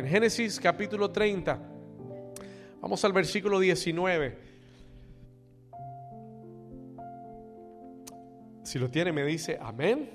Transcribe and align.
En 0.00 0.08
Génesis 0.08 0.58
capítulo 0.58 1.10
30, 1.10 1.60
vamos 2.80 3.04
al 3.04 3.12
versículo 3.12 3.60
19. 3.60 4.38
Si 8.62 8.78
lo 8.78 8.90
tiene, 8.90 9.12
me 9.12 9.22
dice 9.24 9.58
amén. 9.60 10.08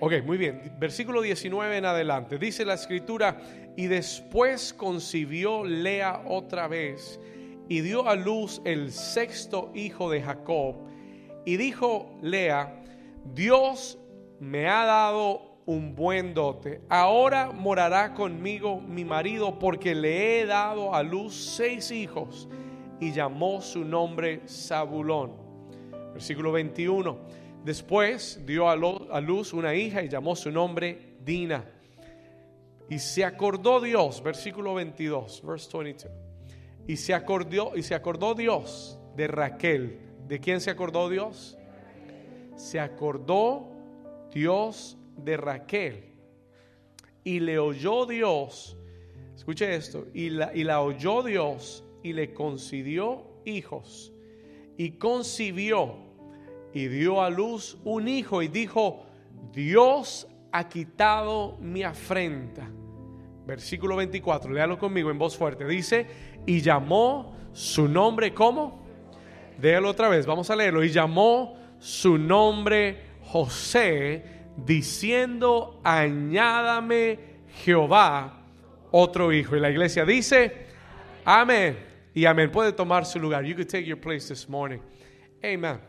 Ok, 0.00 0.14
muy 0.24 0.36
bien. 0.36 0.72
Versículo 0.80 1.22
19 1.22 1.76
en 1.76 1.84
adelante. 1.84 2.38
Dice 2.38 2.64
la 2.64 2.74
escritura, 2.74 3.40
y 3.76 3.86
después 3.86 4.72
concibió 4.72 5.62
Lea 5.62 6.24
otra 6.26 6.66
vez 6.66 7.20
y 7.68 7.82
dio 7.82 8.08
a 8.08 8.16
luz 8.16 8.60
el 8.64 8.90
sexto 8.90 9.70
hijo 9.76 10.10
de 10.10 10.22
Jacob. 10.22 10.74
Y 11.44 11.56
dijo 11.56 12.18
Lea, 12.20 12.82
Dios 13.32 13.96
me 14.40 14.66
ha 14.66 14.84
dado 14.84 15.49
un 15.70 15.94
buen 15.94 16.34
dote. 16.34 16.80
Ahora 16.88 17.52
morará 17.52 18.12
conmigo 18.12 18.80
mi 18.80 19.04
marido 19.04 19.56
porque 19.56 19.94
le 19.94 20.40
he 20.40 20.46
dado 20.46 20.92
a 20.92 21.04
luz 21.04 21.32
seis 21.32 21.92
hijos 21.92 22.48
y 22.98 23.12
llamó 23.12 23.60
su 23.60 23.84
nombre 23.84 24.42
Zabulón. 24.48 25.32
Versículo 26.12 26.50
21. 26.50 27.16
Después 27.64 28.44
dio 28.44 28.68
a 28.68 29.20
luz 29.20 29.52
una 29.52 29.72
hija 29.72 30.02
y 30.02 30.08
llamó 30.08 30.34
su 30.34 30.50
nombre 30.50 31.14
Dina. 31.24 31.64
Y 32.88 32.98
se 32.98 33.24
acordó 33.24 33.80
Dios, 33.80 34.20
versículo 34.24 34.74
22, 34.74 35.42
verse 35.46 35.78
22. 35.78 36.12
Y 36.88 36.96
se 36.96 37.14
acordó 37.14 37.76
y 37.76 37.84
se 37.84 37.94
acordó 37.94 38.34
Dios 38.34 38.98
de 39.14 39.28
Raquel. 39.28 40.00
¿De 40.26 40.40
quién 40.40 40.60
se 40.60 40.70
acordó 40.70 41.08
Dios? 41.08 41.56
Se 42.56 42.80
acordó 42.80 43.68
Dios 44.32 44.96
de 45.24 45.36
Raquel. 45.36 46.04
Y 47.24 47.40
le 47.40 47.58
oyó 47.58 48.06
Dios, 48.06 48.76
escuche 49.34 49.74
esto, 49.74 50.06
y 50.14 50.30
la, 50.30 50.54
y 50.54 50.64
la 50.64 50.80
oyó 50.80 51.22
Dios 51.22 51.84
y 52.02 52.12
le 52.12 52.32
concedió 52.32 53.24
hijos. 53.44 54.12
Y 54.76 54.92
concibió 54.92 55.96
y 56.72 56.86
dio 56.88 57.22
a 57.22 57.30
luz 57.30 57.76
un 57.84 58.08
hijo 58.08 58.42
y 58.42 58.48
dijo, 58.48 59.04
Dios 59.52 60.26
ha 60.52 60.68
quitado 60.68 61.56
mi 61.60 61.82
afrenta. 61.82 62.68
Versículo 63.46 63.96
24, 63.96 64.52
léalo 64.52 64.78
conmigo 64.78 65.10
en 65.10 65.18
voz 65.18 65.36
fuerte. 65.36 65.66
Dice, 65.66 66.06
y 66.46 66.60
llamó 66.60 67.36
su 67.52 67.88
nombre, 67.88 68.32
¿cómo? 68.32 68.80
Déjalo 69.58 69.90
otra 69.90 70.08
vez, 70.08 70.24
vamos 70.24 70.48
a 70.50 70.56
leerlo. 70.56 70.84
Y 70.84 70.90
llamó 70.90 71.56
su 71.78 72.16
nombre 72.16 73.00
José 73.24 74.39
diciendo, 74.56 75.80
añádame 75.84 77.18
Jehová 77.64 78.44
otro 78.90 79.32
hijo. 79.32 79.56
Y 79.56 79.60
la 79.60 79.70
iglesia 79.70 80.04
dice, 80.04 80.66
amén. 81.24 81.78
Y 82.14 82.24
amén. 82.24 82.50
Puede 82.50 82.72
tomar 82.72 83.06
su 83.06 83.18
lugar. 83.18 83.44
You 83.44 83.54
could 83.54 83.68
take 83.68 83.84
your 83.84 84.00
place 84.00 84.28
this 84.28 84.48
morning. 84.48 84.80
Amen. 85.44 85.80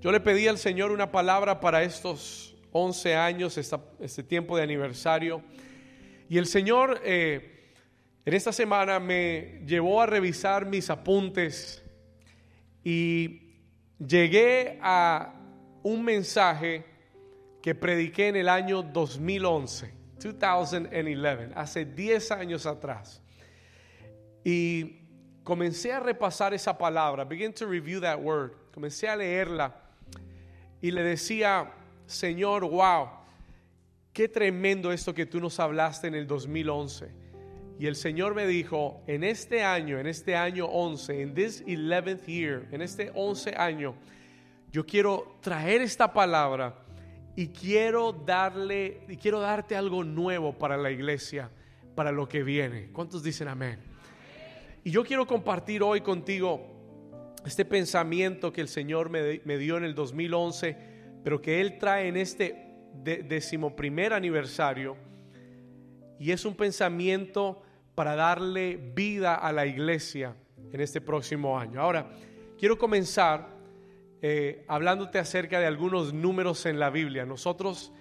Yo 0.00 0.10
le 0.10 0.20
pedí 0.20 0.48
al 0.48 0.58
Señor 0.58 0.90
una 0.90 1.10
palabra 1.10 1.60
para 1.60 1.82
estos 1.82 2.56
11 2.72 3.14
años, 3.14 3.58
este 4.00 4.22
tiempo 4.22 4.56
de 4.56 4.62
aniversario. 4.62 5.42
Y 6.28 6.38
el 6.38 6.46
Señor 6.46 7.00
eh, 7.04 7.52
en 8.24 8.34
esta 8.34 8.52
semana 8.52 8.98
me 8.98 9.62
llevó 9.66 10.00
a 10.00 10.06
revisar 10.06 10.64
mis 10.64 10.88
apuntes 10.90 11.82
y 12.84 13.52
llegué 13.98 14.78
a 14.80 15.34
un 15.82 16.04
mensaje 16.04 16.84
que 17.62 17.74
prediqué 17.74 18.28
en 18.28 18.36
el 18.36 18.48
año 18.48 18.82
2011, 18.82 19.94
2011, 20.18 21.52
hace 21.54 21.84
10 21.84 22.30
años 22.32 22.66
atrás. 22.66 23.22
Y 24.44 24.98
comencé 25.44 25.92
a 25.92 26.00
repasar 26.00 26.52
esa 26.52 26.76
palabra, 26.76 27.24
begin 27.24 27.52
to 27.52 27.66
review 27.66 28.00
that 28.00 28.20
word. 28.20 28.52
Comencé 28.74 29.08
a 29.08 29.16
leerla 29.16 29.76
y 30.80 30.90
le 30.90 31.02
decía, 31.02 31.72
Señor, 32.06 32.68
wow, 32.68 33.08
qué 34.12 34.28
tremendo 34.28 34.90
esto 34.92 35.14
que 35.14 35.26
tú 35.26 35.40
nos 35.40 35.60
hablaste 35.60 36.08
en 36.08 36.14
el 36.14 36.26
2011. 36.26 37.22
Y 37.78 37.86
el 37.86 37.96
Señor 37.96 38.34
me 38.34 38.46
dijo, 38.46 39.02
en 39.06 39.24
este 39.24 39.62
año, 39.62 39.98
en 39.98 40.06
este 40.06 40.36
año 40.36 40.66
11, 40.66 41.22
en 41.22 41.34
this 41.34 41.64
11th 41.64 42.26
year, 42.26 42.66
en 42.72 42.82
este 42.82 43.10
11 43.14 43.54
año, 43.56 43.94
yo 44.70 44.86
quiero 44.86 45.36
traer 45.40 45.82
esta 45.82 46.12
palabra 46.12 46.81
y 47.34 47.48
quiero 47.48 48.12
darle 48.12 49.02
y 49.08 49.16
quiero 49.16 49.40
darte 49.40 49.76
algo 49.76 50.04
nuevo 50.04 50.52
para 50.58 50.76
la 50.76 50.90
iglesia, 50.90 51.50
para 51.94 52.12
lo 52.12 52.28
que 52.28 52.42
viene. 52.42 52.90
¿Cuántos 52.92 53.22
dicen 53.22 53.48
amén? 53.48 53.78
Y 54.84 54.90
yo 54.90 55.04
quiero 55.04 55.26
compartir 55.26 55.82
hoy 55.82 56.00
contigo 56.00 56.72
este 57.46 57.64
pensamiento 57.64 58.52
que 58.52 58.60
el 58.60 58.68
Señor 58.68 59.10
me, 59.10 59.56
dio 59.58 59.76
en 59.76 59.84
el 59.84 59.94
2011, 59.94 60.76
pero 61.24 61.40
que 61.40 61.60
Él 61.60 61.78
trae 61.78 62.08
en 62.08 62.16
este 62.16 62.66
decimoprimer 62.94 64.12
aniversario. 64.12 64.96
Y 66.18 66.30
es 66.30 66.44
un 66.44 66.54
pensamiento 66.54 67.62
para 67.94 68.14
darle 68.14 68.76
vida 68.94 69.34
a 69.34 69.52
la 69.52 69.66
iglesia 69.66 70.36
en 70.72 70.80
este 70.80 71.00
próximo 71.00 71.58
año. 71.58 71.80
Ahora, 71.80 72.10
quiero 72.58 72.78
comenzar 72.78 73.48
eh, 74.24 74.64
hablándote 74.68 75.18
acerca 75.18 75.58
de 75.58 75.66
algunos 75.66 76.14
números 76.14 76.64
en 76.66 76.78
la 76.78 76.90
Biblia. 76.90 77.26
Nosotros 77.26 77.92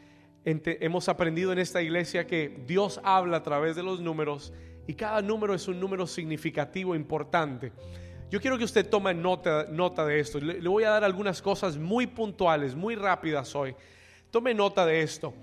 hemos 0.46 1.10
aprendido 1.10 1.52
en 1.52 1.58
esta 1.58 1.82
iglesia 1.82 2.28
que 2.28 2.64
Dios 2.68 3.02
habla 3.04 3.38
a 3.38 3.44
través 3.44 3.76
de 3.76 3.82
los 3.82 4.02
números 4.02 4.54
y 4.88 4.94
cada 4.94 5.24
número 5.24 5.56
es 5.56 5.68
un 5.68 5.80
número 5.80 6.06
significativo, 6.06 6.96
importante. 6.96 7.72
Yo 8.30 8.40
quiero 8.40 8.58
que 8.60 8.64
usted 8.64 8.88
tome 8.88 9.16
nota, 9.16 9.66
de 9.66 10.20
esto. 10.20 10.40
Le, 10.40 10.62
le, 10.62 10.70
voy 10.70 10.84
a 10.84 10.92
dar 10.92 11.04
algunas 11.04 11.42
cosas 11.42 11.76
muy 11.78 12.06
puntuales, 12.06 12.76
muy 12.76 12.94
rápidas 12.94 13.56
hoy. 13.56 13.76
Tome 14.30 14.54
nota 14.54 14.86
de 14.86 15.02
esto. 15.02 15.34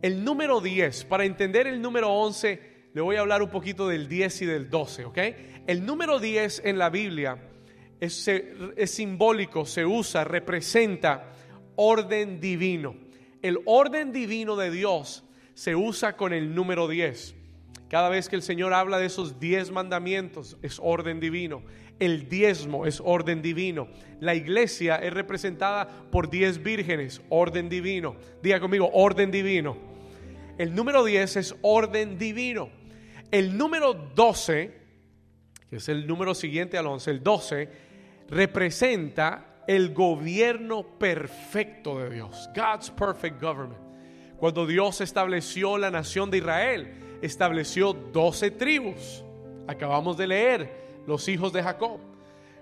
El 0.00 0.22
número 0.24 0.60
10, 0.60 1.06
para 1.06 1.24
entender 1.24 1.66
el 1.66 1.82
número 1.82 2.08
11, 2.08 2.88
le 2.94 3.00
voy 3.00 3.16
a 3.16 3.20
hablar 3.20 3.42
un 3.42 3.50
poquito 3.50 3.88
del 3.88 4.08
10 4.08 4.42
y 4.42 4.46
del 4.46 4.70
12, 4.70 5.06
¿ok? 5.06 5.18
El 5.66 5.84
número 5.84 6.20
10 6.20 6.62
en 6.64 6.78
la 6.78 6.88
Biblia 6.88 7.49
es, 8.00 8.90
simbólico, 8.90 9.66
se 9.66 9.84
usa, 9.84 10.24
representa 10.24 11.32
orden 11.76 12.40
divino. 12.40 12.96
El 13.42 13.60
orden 13.66 14.12
divino 14.12 14.56
de 14.56 14.70
Dios 14.70 15.24
se 15.54 15.76
usa 15.76 16.16
con 16.16 16.32
el 16.32 16.54
número 16.54 16.88
10. 16.88 17.34
Cada 17.88 18.08
vez 18.08 18.28
que 18.28 18.36
el 18.36 18.42
Señor 18.42 18.72
habla 18.72 18.98
de 18.98 19.06
esos 19.06 19.38
10 19.40 19.72
mandamientos, 19.72 20.56
es 20.62 20.78
orden 20.80 21.20
divino. 21.20 21.62
El 21.98 22.28
diezmo 22.28 22.86
es 22.86 23.02
orden 23.04 23.42
divino. 23.42 23.88
La 24.20 24.34
iglesia 24.34 24.96
es 24.96 25.12
representada 25.12 25.88
por 26.10 26.30
10 26.30 26.62
vírgenes, 26.62 27.20
orden 27.28 27.68
divino. 27.68 28.16
Diga 28.42 28.60
conmigo, 28.60 28.90
orden 28.94 29.30
divino. 29.30 29.76
El 30.56 30.74
número 30.74 31.04
10 31.04 31.36
es 31.36 31.54
orden 31.62 32.16
divino. 32.16 32.70
El 33.30 33.58
número 33.58 33.92
12, 33.92 34.72
que 35.68 35.76
es 35.76 35.88
el 35.88 36.06
número 36.06 36.34
siguiente 36.34 36.78
al 36.78 36.86
11, 36.86 37.10
el 37.10 37.22
12 37.22 37.89
representa 38.30 39.62
el 39.66 39.92
gobierno 39.92 40.98
perfecto 40.98 41.98
de 41.98 42.10
Dios, 42.10 42.48
God's 42.54 42.90
perfect 42.90 43.40
government. 43.40 43.80
Cuando 44.36 44.66
Dios 44.66 45.00
estableció 45.00 45.76
la 45.76 45.90
nación 45.90 46.30
de 46.30 46.38
Israel, 46.38 47.18
estableció 47.20 47.92
doce 47.92 48.50
tribus. 48.50 49.22
Acabamos 49.66 50.16
de 50.16 50.26
leer 50.26 51.02
los 51.06 51.28
hijos 51.28 51.52
de 51.52 51.62
Jacob. 51.62 52.00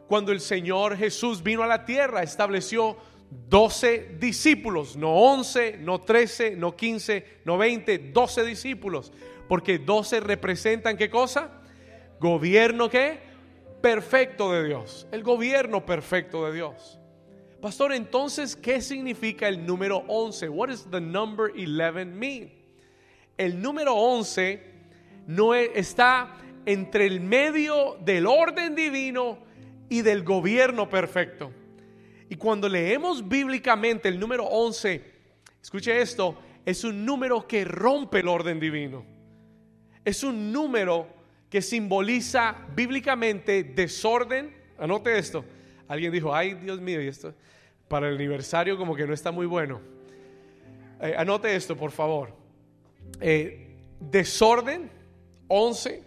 Cuando 0.08 0.32
el 0.32 0.40
Señor 0.40 0.96
Jesús 0.96 1.42
vino 1.42 1.62
a 1.62 1.66
la 1.66 1.84
tierra, 1.84 2.22
estableció 2.22 2.96
doce 3.30 4.16
discípulos, 4.18 4.96
no 4.96 5.14
once, 5.14 5.76
no 5.78 6.00
trece, 6.00 6.56
no 6.56 6.74
quince, 6.74 7.40
no 7.44 7.58
veinte, 7.58 7.98
doce 7.98 8.44
discípulos. 8.44 9.12
Porque 9.48 9.78
doce 9.78 10.20
representan 10.20 10.96
qué 10.96 11.08
cosa? 11.08 11.62
Gobierno 12.18 12.90
qué? 12.90 13.27
Perfecto 13.80 14.52
de 14.52 14.66
Dios, 14.66 15.06
el 15.12 15.22
gobierno 15.22 15.84
perfecto 15.84 16.46
de 16.46 16.54
Dios. 16.54 16.98
Pastor, 17.60 17.92
entonces, 17.92 18.54
¿qué 18.54 18.80
significa 18.80 19.48
el 19.48 19.66
número 19.66 20.04
11? 20.06 20.48
What 20.48 20.68
does 20.68 20.88
the 20.90 21.00
number 21.00 21.50
11 21.50 22.04
mean? 22.06 22.52
El 23.36 23.60
número 23.60 23.94
11 23.94 24.62
no 25.26 25.54
e, 25.54 25.72
está 25.74 26.36
entre 26.66 27.06
el 27.06 27.20
medio 27.20 27.98
del 28.04 28.26
orden 28.26 28.74
divino 28.74 29.38
y 29.88 30.02
del 30.02 30.22
gobierno 30.22 30.88
perfecto. 30.88 31.52
Y 32.30 32.36
cuando 32.36 32.68
leemos 32.68 33.26
bíblicamente 33.26 34.08
el 34.08 34.20
número 34.20 34.44
11, 34.44 35.02
escuche 35.60 36.00
esto, 36.00 36.38
es 36.64 36.84
un 36.84 37.04
número 37.04 37.46
que 37.46 37.64
rompe 37.64 38.20
el 38.20 38.28
orden 38.28 38.60
divino. 38.60 39.04
Es 40.04 40.22
un 40.22 40.52
número 40.52 41.08
que 41.50 41.62
simboliza 41.62 42.66
bíblicamente 42.74 43.64
desorden. 43.64 44.54
Anote 44.78 45.18
esto. 45.18 45.44
Alguien 45.88 46.12
dijo, 46.12 46.34
ay 46.34 46.54
Dios 46.54 46.80
mío, 46.80 47.00
y 47.00 47.08
esto 47.08 47.34
para 47.88 48.08
el 48.08 48.16
aniversario 48.16 48.76
como 48.76 48.94
que 48.94 49.06
no 49.06 49.14
está 49.14 49.32
muy 49.32 49.46
bueno. 49.46 49.80
Eh, 51.00 51.14
anote 51.16 51.54
esto, 51.54 51.76
por 51.76 51.90
favor. 51.90 52.34
Eh, 53.20 53.76
desorden, 53.98 54.90
11, 55.48 56.04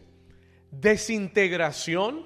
desintegración, 0.71 2.25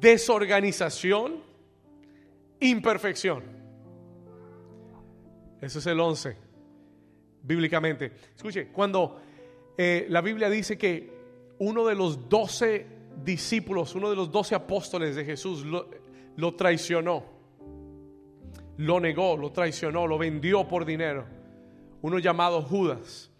desorganización, 0.00 1.42
imperfección. 2.60 3.42
Eso 5.60 5.80
es 5.80 5.86
el 5.86 5.98
11, 5.98 6.36
bíblicamente. 7.42 8.12
Escuche, 8.36 8.68
cuando 8.68 9.20
eh, 9.76 10.06
la 10.08 10.20
Biblia 10.20 10.48
dice 10.48 10.78
que 10.78 11.17
uno 11.58 11.86
de 11.86 11.94
los 11.94 12.28
12 12.28 12.86
discípulos, 13.24 13.94
uno 13.94 14.10
de 14.10 14.16
los 14.16 14.30
12 14.30 14.54
apóstoles 14.54 15.16
de 15.16 15.24
Jesús 15.24 15.64
lo, 15.64 15.88
lo 16.36 16.54
traicionó, 16.54 17.24
lo 18.76 19.00
negó, 19.00 19.36
lo 19.36 19.50
traicionó, 19.50 20.06
lo 20.06 20.18
vendió 20.18 20.68
por 20.68 20.84
dinero, 20.84 21.26
uno 22.02 22.18
llamado 22.18 22.62
Judas. 22.62 23.30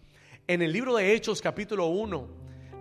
En 0.47 0.61
el 0.61 0.71
libro 0.71 0.95
de 0.95 1.13
Hechos 1.13 1.41
capítulo 1.41 1.87
1, 1.87 2.27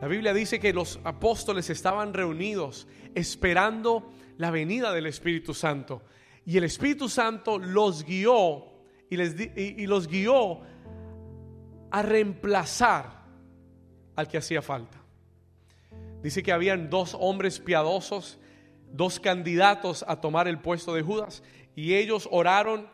la 0.00 0.08
Biblia 0.08 0.32
dice 0.32 0.60
que 0.60 0.72
los 0.72 1.00
apóstoles 1.04 1.70
estaban 1.70 2.14
reunidos 2.14 2.86
esperando 3.14 4.10
la 4.36 4.50
venida 4.50 4.92
del 4.92 5.06
Espíritu 5.06 5.54
Santo. 5.54 6.02
Y 6.46 6.56
el 6.56 6.64
Espíritu 6.64 7.08
Santo 7.08 7.58
los 7.58 8.04
guió 8.04 8.64
y, 9.10 9.16
les 9.16 9.34
y, 9.56 9.86
los 9.86 10.06
guió 10.06 10.60
a 11.90 12.02
reemplazar 12.02 13.24
al 14.14 14.28
que 14.28 14.38
hacía 14.38 14.62
falta. 14.62 14.97
Dice 16.22 16.42
que 16.42 16.52
habían 16.52 16.90
dos 16.90 17.16
hombres 17.18 17.60
piadosos, 17.60 18.38
dos 18.92 19.20
candidatos 19.20 20.04
a 20.08 20.20
tomar 20.20 20.48
el 20.48 20.58
puesto 20.58 20.94
de 20.94 21.02
Judas, 21.02 21.42
y 21.76 21.94
ellos 21.94 22.28
oraron, 22.30 22.88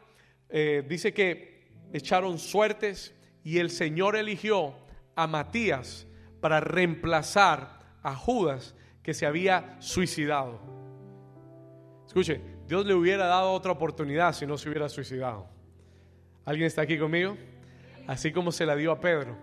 eh, 0.51 0.85
dice 0.89 1.15
que 1.15 1.69
echaron 1.93 2.39
suertes, 2.39 3.15
y 3.43 3.59
el 3.59 3.71
Señor 3.71 4.17
eligió 4.17 4.75
a 5.17 5.27
Matías 5.27 6.07
para 6.41 6.61
reemplazar 6.61 7.81
a 8.03 8.15
Judas 8.15 8.75
que 9.03 9.15
se 9.15 9.27
había 9.27 9.77
suicidado. 9.81 10.61
Escuche, 12.07 12.41
Dios 12.67 12.87
le 12.87 12.95
hubiera 12.95 13.27
dado 13.27 13.53
otra 13.53 13.73
oportunidad 13.73 14.33
si 14.35 14.47
no 14.47 14.57
se 14.57 14.69
hubiera 14.69 14.89
suicidado. 14.89 15.47
¿Alguien 16.45 16.67
está 16.67 16.83
aquí 16.83 16.99
conmigo? 16.99 17.37
Así 18.07 18.33
como 18.33 18.53
se 18.53 18.67
la 18.67 18.77
dio 18.77 18.93
a 18.93 19.01
Pedro. 19.01 19.37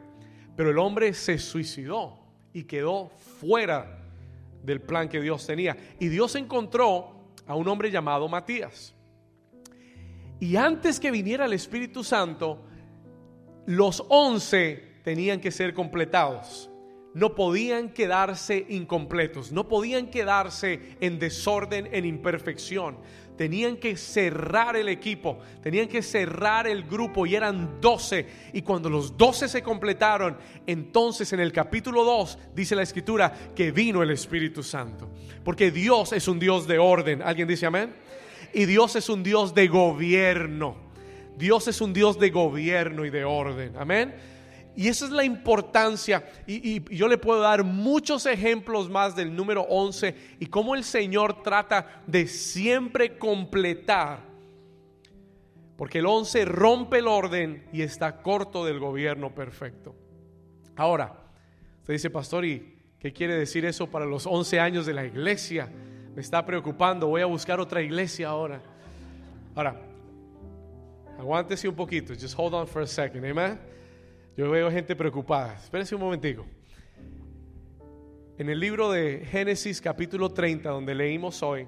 Pero 0.56 0.70
el 0.70 0.78
hombre 0.78 1.14
se 1.14 1.38
suicidó 1.38 2.21
y 2.54 2.64
quedó 2.64 3.10
fuera 3.40 4.00
del 4.64 4.82
plan 4.82 5.10
que 5.10 5.22
Dios 5.22 5.46
tenía. 5.46 5.78
Y 6.00 6.08
Dios 6.08 6.36
encontró 6.36 7.12
a 7.46 7.56
un 7.56 7.68
hombre 7.68 7.92
llamado 7.92 8.28
Matías. 8.28 8.94
Y 10.40 10.56
antes 10.56 11.00
que 11.00 11.12
viniera 11.12 11.46
el 11.46 11.54
Espíritu 11.54 12.04
Santo, 12.04 12.60
los 13.68 14.04
once 14.10 15.00
tenían 15.04 15.40
que 15.40 15.52
ser 15.52 15.74
completados. 15.74 16.71
No 17.14 17.36
podían 17.36 17.90
quedarse 17.90 18.66
incompletos, 18.70 19.52
no 19.52 19.68
podían 19.68 20.08
quedarse 20.08 20.96
en 21.02 21.20
desorden, 21.20 21.90
en 21.92 22.06
imperfección. 22.06 22.98
Tenían 23.38 23.78
que 23.78 23.98
cerrar 23.98 24.76
el 24.76 24.88
equipo, 24.88 25.40
tenían 25.62 25.88
que 25.88 26.02
cerrar 26.02 26.68
el 26.68 26.84
grupo 26.84 27.26
y 27.26 27.36
eran 27.36 27.82
doce. 27.82 28.28
Y 28.54 28.62
cuando 28.62 28.90
los 28.90 29.18
doce 29.18 29.50
se 29.50 29.62
completaron, 29.62 30.38
entonces 30.68 31.34
en 31.34 31.40
el 31.40 31.52
capítulo 31.52 32.04
2 32.06 32.38
dice 32.56 32.76
la 32.76 32.84
escritura 32.84 33.34
que 33.56 33.72
vino 33.72 34.04
el 34.04 34.12
Espíritu 34.12 34.64
Santo. 34.64 35.10
Porque 35.44 35.72
Dios 35.72 36.14
es 36.14 36.28
un 36.28 36.40
Dios 36.40 36.68
de 36.68 36.78
orden. 36.78 37.22
¿Alguien 37.22 37.48
dice 37.48 37.66
amén? 37.66 37.94
Y 38.54 38.66
Dios 38.66 38.96
es 38.96 39.10
un 39.10 39.24
Dios 39.24 39.54
de 39.54 39.68
gobierno. 39.68 40.76
Dios 41.38 41.68
es 41.68 41.82
un 41.82 41.94
Dios 41.94 42.20
de 42.20 42.30
gobierno 42.30 43.06
y 43.06 43.10
de 43.10 43.26
orden. 43.26 43.74
Amén. 43.78 44.14
Y 44.76 44.88
esa 44.88 45.06
es 45.06 45.12
la 45.12 45.24
importancia. 45.24 46.24
Y, 46.48 46.82
yo 46.96 47.08
le 47.08 47.18
puedo 47.18 47.42
dar 47.42 47.64
muchos 47.64 48.26
ejemplos 48.26 48.90
más 48.90 49.16
del 49.16 49.36
número 49.36 49.64
11 49.64 50.16
y 50.40 50.46
cómo 50.46 50.76
el 50.76 50.84
Señor 50.84 51.44
trata 51.44 52.04
de 52.08 52.28
siempre 52.28 53.18
completar. 53.18 54.20
Porque 55.76 56.00
el 56.00 56.06
11 56.06 56.46
rompe 56.46 57.00
el 57.00 57.08
orden 57.08 57.68
y 57.74 57.82
está 57.82 58.22
corto 58.22 58.66
del 58.66 58.80
gobierno 58.80 59.34
perfecto. 59.34 59.96
Ahora, 60.76 61.14
usted 61.80 61.94
dice, 61.94 62.10
pastor, 62.10 62.46
¿y 62.46 62.78
qué 63.00 63.12
quiere 63.12 63.36
decir 63.36 63.66
eso 63.66 63.88
para 63.88 64.06
los 64.06 64.26
11 64.26 64.60
años 64.60 64.86
de 64.86 64.94
la 64.94 65.06
iglesia? 65.06 65.70
Me 66.16 66.22
está 66.22 66.46
preocupando, 66.46 67.08
voy 67.08 67.22
a 67.22 67.26
buscar 67.26 67.60
otra 67.60 67.82
iglesia 67.82 68.30
ahora. 68.30 68.62
Ahora, 69.56 69.92
Aguántese 71.22 71.68
un 71.68 71.76
poquito. 71.76 72.16
Just 72.16 72.34
hold 72.36 72.56
on 72.56 72.66
for 72.66 72.82
a 72.82 72.88
second. 72.88 73.24
Amen. 73.24 73.60
Yo 74.38 74.50
veo 74.50 74.72
gente 74.72 74.96
preocupada. 74.96 75.56
Espérense 75.56 75.94
un 75.94 76.02
momentico. 76.02 76.46
En 78.38 78.50
el 78.50 78.62
libro 78.62 78.90
de 78.90 79.26
Génesis 79.30 79.82
capítulo 79.82 80.30
30, 80.30 80.70
donde 80.70 80.96
leímos 80.96 81.44
hoy, 81.44 81.68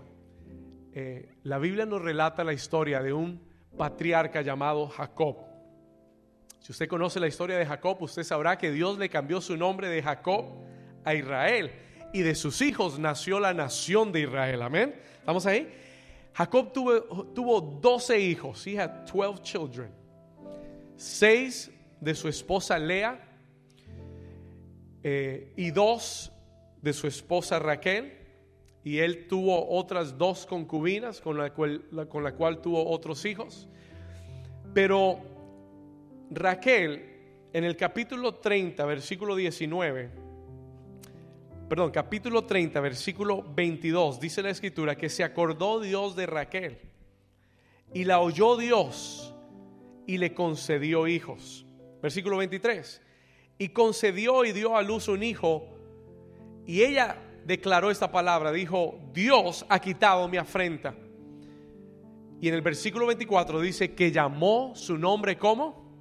eh, 0.94 1.36
la 1.44 1.58
Biblia 1.60 1.86
nos 1.86 2.02
relata 2.02 2.42
la 2.46 2.54
historia 2.54 3.02
de 3.02 3.12
un 3.12 3.42
patriarca 3.78 4.42
llamado 4.42 4.88
Jacob. 4.88 5.40
Si 6.60 6.72
usted 6.72 6.88
conoce 6.88 7.20
la 7.20 7.28
historia 7.28 7.58
de 7.58 7.66
Jacob, 7.66 8.02
usted 8.02 8.24
sabrá 8.24 8.58
que 8.58 8.72
Dios 8.72 8.98
le 8.98 9.10
cambió 9.10 9.42
su 9.42 9.58
nombre 9.58 9.90
de 9.90 10.02
Jacob 10.02 10.46
a 11.04 11.14
Israel. 11.14 11.70
Y 12.14 12.22
de 12.22 12.34
sus 12.34 12.62
hijos 12.62 12.98
nació 12.98 13.42
la 13.42 13.54
nación 13.54 14.14
de 14.14 14.22
Israel. 14.22 14.62
Amén. 14.62 14.96
¿Estamos 15.20 15.46
ahí? 15.46 15.70
Jacob 16.34 16.72
tuvo, 16.72 17.28
tuvo 17.34 17.60
12 17.60 18.20
hijos. 18.22 18.66
He 18.66 18.80
had 18.80 19.06
12 19.06 19.44
children. 19.44 19.92
Seis 20.96 21.70
de 22.04 22.16
su 22.16 22.28
esposa 22.28 22.78
Lea 22.78 23.18
eh, 25.04 25.54
y 25.56 25.72
dos 25.72 26.32
de 26.82 26.94
su 26.94 27.08
esposa 27.08 27.60
Raquel. 27.60 28.20
Y 28.84 28.98
él 29.00 29.28
tuvo 29.28 29.70
otras 29.70 30.18
dos 30.18 30.46
concubinas 30.46 31.22
con 31.22 31.38
la 31.38 31.54
cual, 31.54 31.86
con 32.10 32.24
la 32.24 32.34
cual 32.34 32.62
tuvo 32.62 32.86
otros 32.90 33.24
hijos. 33.24 33.70
Pero 34.74 35.20
Raquel, 36.30 37.06
en 37.54 37.64
el 37.64 37.78
capítulo 37.78 38.36
30, 38.36 38.86
versículo 38.86 39.38
19, 39.38 40.10
perdón, 41.70 41.92
capítulo 41.92 42.44
30, 42.44 42.82
versículo 42.82 43.42
22, 43.56 44.20
dice 44.20 44.44
la 44.44 44.50
escritura 44.50 44.98
que 44.98 45.08
se 45.08 45.24
acordó 45.24 45.80
Dios 45.80 46.18
de 46.18 46.26
Raquel 46.26 46.78
y 47.94 48.04
la 48.04 48.20
oyó 48.20 48.58
Dios 48.58 49.34
y 50.06 50.18
le 50.18 50.34
concedió 50.34 51.08
hijos. 51.08 51.66
Versículo 52.04 52.36
23, 52.36 53.02
y 53.58 53.70
concedió 53.70 54.44
y 54.44 54.52
dio 54.52 54.76
a 54.76 54.82
luz 54.82 55.08
un 55.08 55.24
hijo 55.24 55.70
y 56.66 56.82
ella 56.82 57.16
declaró 57.46 57.90
esta 57.90 58.12
palabra, 58.12 58.52
dijo, 58.52 59.00
Dios 59.14 59.66
ha 59.70 59.80
quitado 59.80 60.28
mi 60.28 60.36
afrenta. 60.36 60.94
Y 62.42 62.50
en 62.50 62.56
el 62.56 62.62
versículo 62.62 63.08
24 63.08 63.62
dice 63.62 63.96
que 63.96 64.12
llamó 64.12 64.74
su 64.76 64.98
nombre 64.98 65.38
como, 65.38 65.96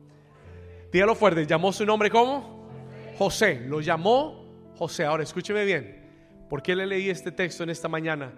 dígalo 0.92 1.14
fuerte, 1.14 1.46
llamó 1.46 1.72
su 1.72 1.86
nombre 1.86 2.10
como 2.10 2.68
José, 3.16 3.60
lo 3.68 3.80
llamó 3.80 4.72
José. 4.76 5.04
Ahora 5.04 5.22
escúcheme 5.22 5.64
bien. 5.64 6.02
¿Por 6.48 6.64
qué 6.64 6.74
le 6.74 6.84
leí 6.84 7.10
este 7.10 7.30
texto 7.30 7.62
en 7.62 7.70
esta 7.70 7.86
mañana? 7.86 8.32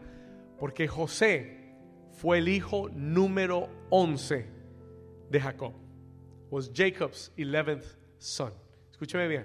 Porque 0.58 0.86
José 0.86 1.76
fue 2.12 2.40
el 2.40 2.48
hijo 2.48 2.90
número 2.90 3.70
11 3.88 4.50
de 5.30 5.40
Jacob. 5.40 5.83
Was 6.54 6.70
Jacob's 6.72 7.32
11th 7.36 7.96
son. 8.16 8.52
Escúcheme 8.92 9.26
bien. 9.26 9.44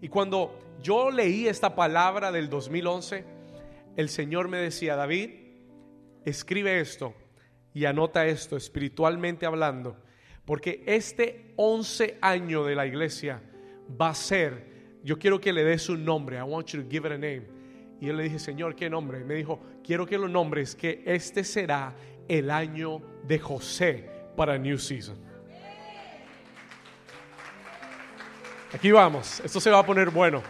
Y 0.00 0.06
cuando 0.06 0.56
yo 0.80 1.10
leí 1.10 1.48
esta 1.48 1.74
palabra 1.74 2.30
del 2.30 2.48
2011, 2.48 3.24
el 3.96 4.08
Señor 4.08 4.46
me 4.46 4.58
decía, 4.58 4.94
David, 4.94 5.30
escribe 6.24 6.78
esto 6.78 7.12
y 7.74 7.86
anota 7.86 8.24
esto 8.24 8.56
espiritualmente 8.56 9.46
hablando, 9.46 9.96
porque 10.44 10.84
este 10.86 11.54
11 11.56 12.18
año 12.20 12.62
de 12.62 12.76
la 12.76 12.86
iglesia 12.86 13.42
va 14.00 14.10
a 14.10 14.14
ser 14.14 15.00
yo 15.02 15.18
quiero 15.18 15.40
que 15.40 15.52
le 15.52 15.64
des 15.64 15.88
un 15.88 16.04
nombre. 16.04 16.36
I 16.36 16.42
want 16.42 16.68
you 16.68 16.84
to 16.84 16.88
give 16.88 17.04
it 17.04 17.12
a 17.12 17.18
name. 17.18 17.48
Y 18.00 18.06
yo 18.06 18.12
le 18.12 18.22
dije, 18.22 18.38
Señor, 18.38 18.76
¿qué 18.76 18.88
nombre? 18.88 19.24
me 19.24 19.34
dijo, 19.34 19.58
quiero 19.82 20.06
que 20.06 20.16
lo 20.16 20.28
nombres, 20.28 20.76
que 20.76 21.02
este 21.04 21.42
será 21.42 21.96
el 22.28 22.48
año 22.48 23.02
de 23.26 23.40
José 23.40 24.08
para 24.36 24.56
New 24.56 24.78
Season. 24.78 25.27
Aquí 28.72 28.90
vamos, 28.90 29.40
esto 29.40 29.60
se 29.60 29.70
va 29.70 29.78
a 29.78 29.86
poner 29.86 30.10
bueno. 30.10 30.42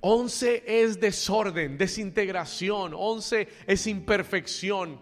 Once 0.00 0.64
es 0.66 0.98
desorden, 0.98 1.78
desintegración, 1.78 2.94
once 2.96 3.46
es 3.64 3.86
imperfección, 3.86 5.00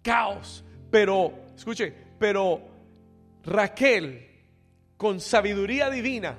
caos. 0.00 0.64
Pero, 0.90 1.44
escuche, 1.54 1.92
pero 2.18 2.62
Raquel, 3.44 4.26
con 4.96 5.20
sabiduría 5.20 5.90
divina, 5.90 6.38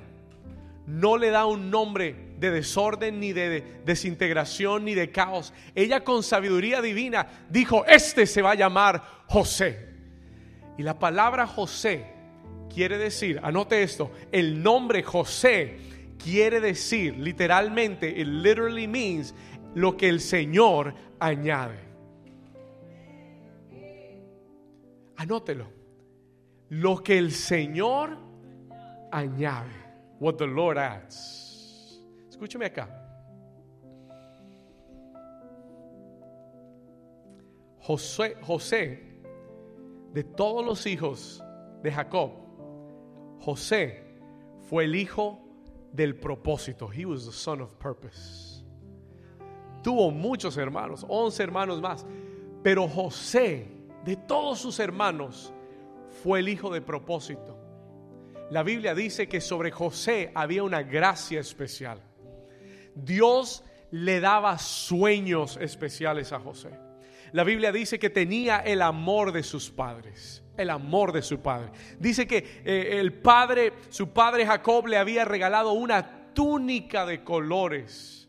no 0.86 1.16
le 1.16 1.30
da 1.30 1.46
un 1.46 1.70
nombre 1.70 2.34
de 2.38 2.50
desorden, 2.50 3.20
ni 3.20 3.32
de 3.32 3.60
desintegración, 3.84 4.84
ni 4.84 4.94
de 4.94 5.12
caos. 5.12 5.52
Ella 5.76 6.02
con 6.02 6.24
sabiduría 6.24 6.82
divina 6.82 7.46
dijo, 7.48 7.84
este 7.86 8.26
se 8.26 8.42
va 8.42 8.52
a 8.52 8.56
llamar 8.56 9.04
José. 9.28 9.94
Y 10.76 10.82
la 10.82 10.98
palabra 10.98 11.46
José 11.46 12.13
quiere 12.74 12.98
decir, 12.98 13.40
anote 13.42 13.82
esto, 13.82 14.10
el 14.32 14.62
nombre 14.62 15.02
José 15.02 15.78
quiere 16.18 16.60
decir, 16.60 17.16
literalmente, 17.16 18.08
it 18.08 18.26
literally 18.26 18.86
means 18.86 19.34
lo 19.74 19.96
que 19.96 20.08
el 20.08 20.20
Señor 20.20 20.94
añade. 21.20 21.78
Anótelo. 25.16 25.66
Lo 26.70 27.02
que 27.02 27.18
el 27.18 27.30
Señor 27.30 28.18
añade. 29.12 29.70
What 30.18 30.36
the 30.36 30.46
Lord 30.46 30.78
adds. 30.78 32.00
Escúcheme 32.28 32.66
acá. 32.66 32.88
José, 37.78 38.36
José, 38.40 39.20
de 40.12 40.24
todos 40.24 40.64
los 40.64 40.86
hijos 40.86 41.42
de 41.82 41.92
Jacob, 41.92 42.43
José 43.44 44.02
fue 44.68 44.84
el 44.84 44.96
hijo 44.96 45.38
del 45.92 46.16
propósito. 46.16 46.88
He 46.88 47.04
was 47.04 47.26
the 47.26 47.32
son 47.32 47.60
of 47.60 47.74
purpose. 47.76 48.64
Tuvo 49.82 50.10
muchos 50.10 50.56
hermanos, 50.56 51.04
once 51.06 51.42
hermanos 51.42 51.80
más, 51.82 52.06
pero 52.62 52.88
José, 52.88 53.68
de 54.04 54.16
todos 54.16 54.60
sus 54.60 54.80
hermanos, 54.80 55.52
fue 56.22 56.38
el 56.38 56.48
hijo 56.48 56.72
de 56.72 56.80
propósito. 56.80 57.58
La 58.50 58.62
Biblia 58.62 58.94
dice 58.94 59.28
que 59.28 59.40
sobre 59.40 59.70
José 59.70 60.32
había 60.34 60.62
una 60.62 60.82
gracia 60.82 61.40
especial. 61.40 62.00
Dios 62.94 63.62
le 63.90 64.20
daba 64.20 64.56
sueños 64.58 65.58
especiales 65.58 66.32
a 66.32 66.40
José. 66.40 66.70
La 67.34 67.42
Biblia 67.42 67.72
dice 67.72 67.98
que 67.98 68.10
tenía 68.10 68.58
el 68.58 68.80
amor 68.80 69.32
de 69.32 69.42
sus 69.42 69.68
padres, 69.68 70.40
el 70.56 70.70
amor 70.70 71.10
de 71.10 71.20
su 71.20 71.40
padre. 71.40 71.72
Dice 71.98 72.28
que 72.28 72.62
eh, 72.64 73.00
el 73.00 73.12
padre, 73.12 73.72
su 73.88 74.10
padre 74.10 74.46
Jacob 74.46 74.86
le 74.86 74.98
había 74.98 75.24
regalado 75.24 75.72
una 75.72 76.32
túnica 76.32 77.04
de 77.04 77.24
colores, 77.24 78.28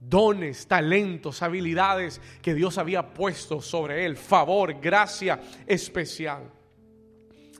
dones, 0.00 0.66
talentos, 0.66 1.42
habilidades 1.42 2.22
que 2.40 2.54
Dios 2.54 2.78
había 2.78 3.12
puesto 3.12 3.60
sobre 3.60 4.06
él, 4.06 4.16
favor, 4.16 4.80
gracia 4.80 5.42
especial. 5.66 6.50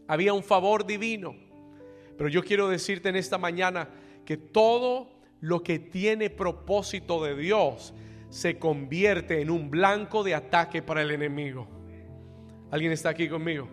Había 0.09 0.33
un 0.33 0.43
favor 0.43 0.87
divino. 0.87 1.37
Pero 2.17 2.31
yo 2.31 2.43
quiero 2.43 2.71
decirte 2.71 3.11
en 3.11 3.17
esta 3.17 3.37
mañana 3.37 3.91
que 4.25 4.39
todo 4.39 5.11
lo 5.41 5.63
que 5.63 5.79
tiene 5.79 6.31
propósito 6.31 7.23
de 7.23 7.37
Dios 7.37 7.93
se 8.35 8.59
convierte 8.59 9.41
en 9.41 9.49
un 9.49 9.71
blanco 9.71 10.25
de 10.25 10.35
ataque 10.35 10.83
para 10.83 11.03
el 11.03 11.13
enemigo. 11.13 11.69
¿Alguien 12.73 12.91
está 12.91 13.11
aquí 13.11 13.29
conmigo? 13.29 13.69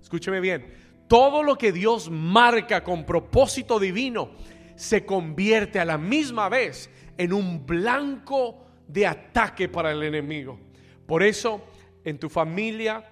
Escúcheme 0.00 0.38
bien. 0.38 0.72
Todo 1.08 1.42
lo 1.42 1.58
que 1.58 1.72
Dios 1.72 2.08
marca 2.08 2.84
con 2.84 3.04
propósito 3.04 3.80
divino 3.80 4.30
se 4.76 5.04
convierte 5.04 5.80
a 5.80 5.84
la 5.84 5.98
misma 5.98 6.48
vez 6.48 6.88
en 7.18 7.32
un 7.32 7.66
blanco 7.66 8.64
de 8.86 9.08
ataque 9.08 9.68
para 9.68 9.90
el 9.90 10.04
enemigo. 10.04 10.60
Por 11.04 11.24
eso, 11.24 11.64
en 12.04 12.20
tu 12.20 12.28
familia 12.28 13.10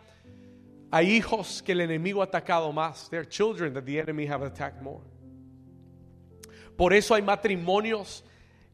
hay 0.93 1.11
hijos 1.11 1.61
que 1.61 1.73
el 1.73 1.81
enemigo 1.81 2.21
ha 2.21 2.27
atacado 2.27 2.73
más. 2.73 3.11
There 3.11 3.23
are 3.23 3.29
children 3.29 3.75
that 3.75 3.83
the 3.83 3.99
enemy 3.99 4.29
have 4.29 4.47
attacked 4.47 4.81
more. 4.81 5.03
Por 6.77 6.95
eso 6.95 7.17
hay 7.17 7.23
matrimonios 7.23 8.25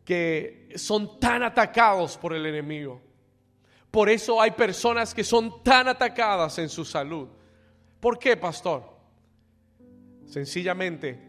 que 0.07 0.73
son 0.77 1.21
tan 1.21 1.43
atacados 1.43 2.17
por 2.17 2.33
el 2.33 2.47
enemigo. 2.47 3.03
Por 3.91 4.09
eso 4.09 4.41
hay 4.41 4.53
personas 4.53 5.13
que 5.13 5.25
son 5.25 5.63
tan 5.63 5.89
atacadas 5.89 6.59
en 6.59 6.71
su 6.71 6.85
salud. 6.85 7.29
¿Por 8.01 8.19
qué, 8.19 8.37
pastor? 8.39 8.85
Sencillamente 10.25 11.27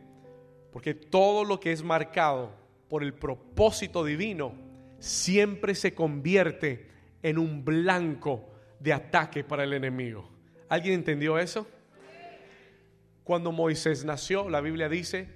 porque 0.71 0.93
todo 0.93 1.43
lo 1.43 1.59
que 1.59 1.71
es 1.71 1.83
marcado 1.83 2.53
por 2.87 3.01
el 3.01 3.15
propósito 3.15 4.05
divino 4.05 4.53
siempre 4.99 5.73
se 5.73 5.95
convierte 5.95 6.87
en 7.23 7.39
un 7.39 7.65
blanco 7.65 8.47
de 8.79 8.93
ataque 8.93 9.43
para 9.43 9.63
el 9.63 9.73
enemigo. 9.73 10.29
¿Alguien 10.69 10.93
entendió 10.93 11.39
eso? 11.39 11.67
Cuando 13.23 13.51
Moisés 13.51 14.05
nació, 14.05 14.49
la 14.49 14.61
Biblia 14.61 14.87
dice 14.87 15.27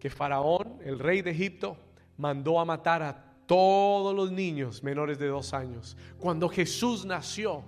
que 0.00 0.08
Faraón, 0.08 0.78
el 0.82 0.98
rey 0.98 1.20
de 1.20 1.32
Egipto, 1.32 1.76
mandó 2.18 2.60
a 2.60 2.66
matar 2.66 3.02
a 3.02 3.24
todos 3.46 4.14
los 4.14 4.30
niños 4.30 4.82
menores 4.82 5.18
de 5.18 5.28
dos 5.28 5.54
años. 5.54 5.96
Cuando 6.18 6.48
Jesús 6.50 7.06
nació, 7.06 7.64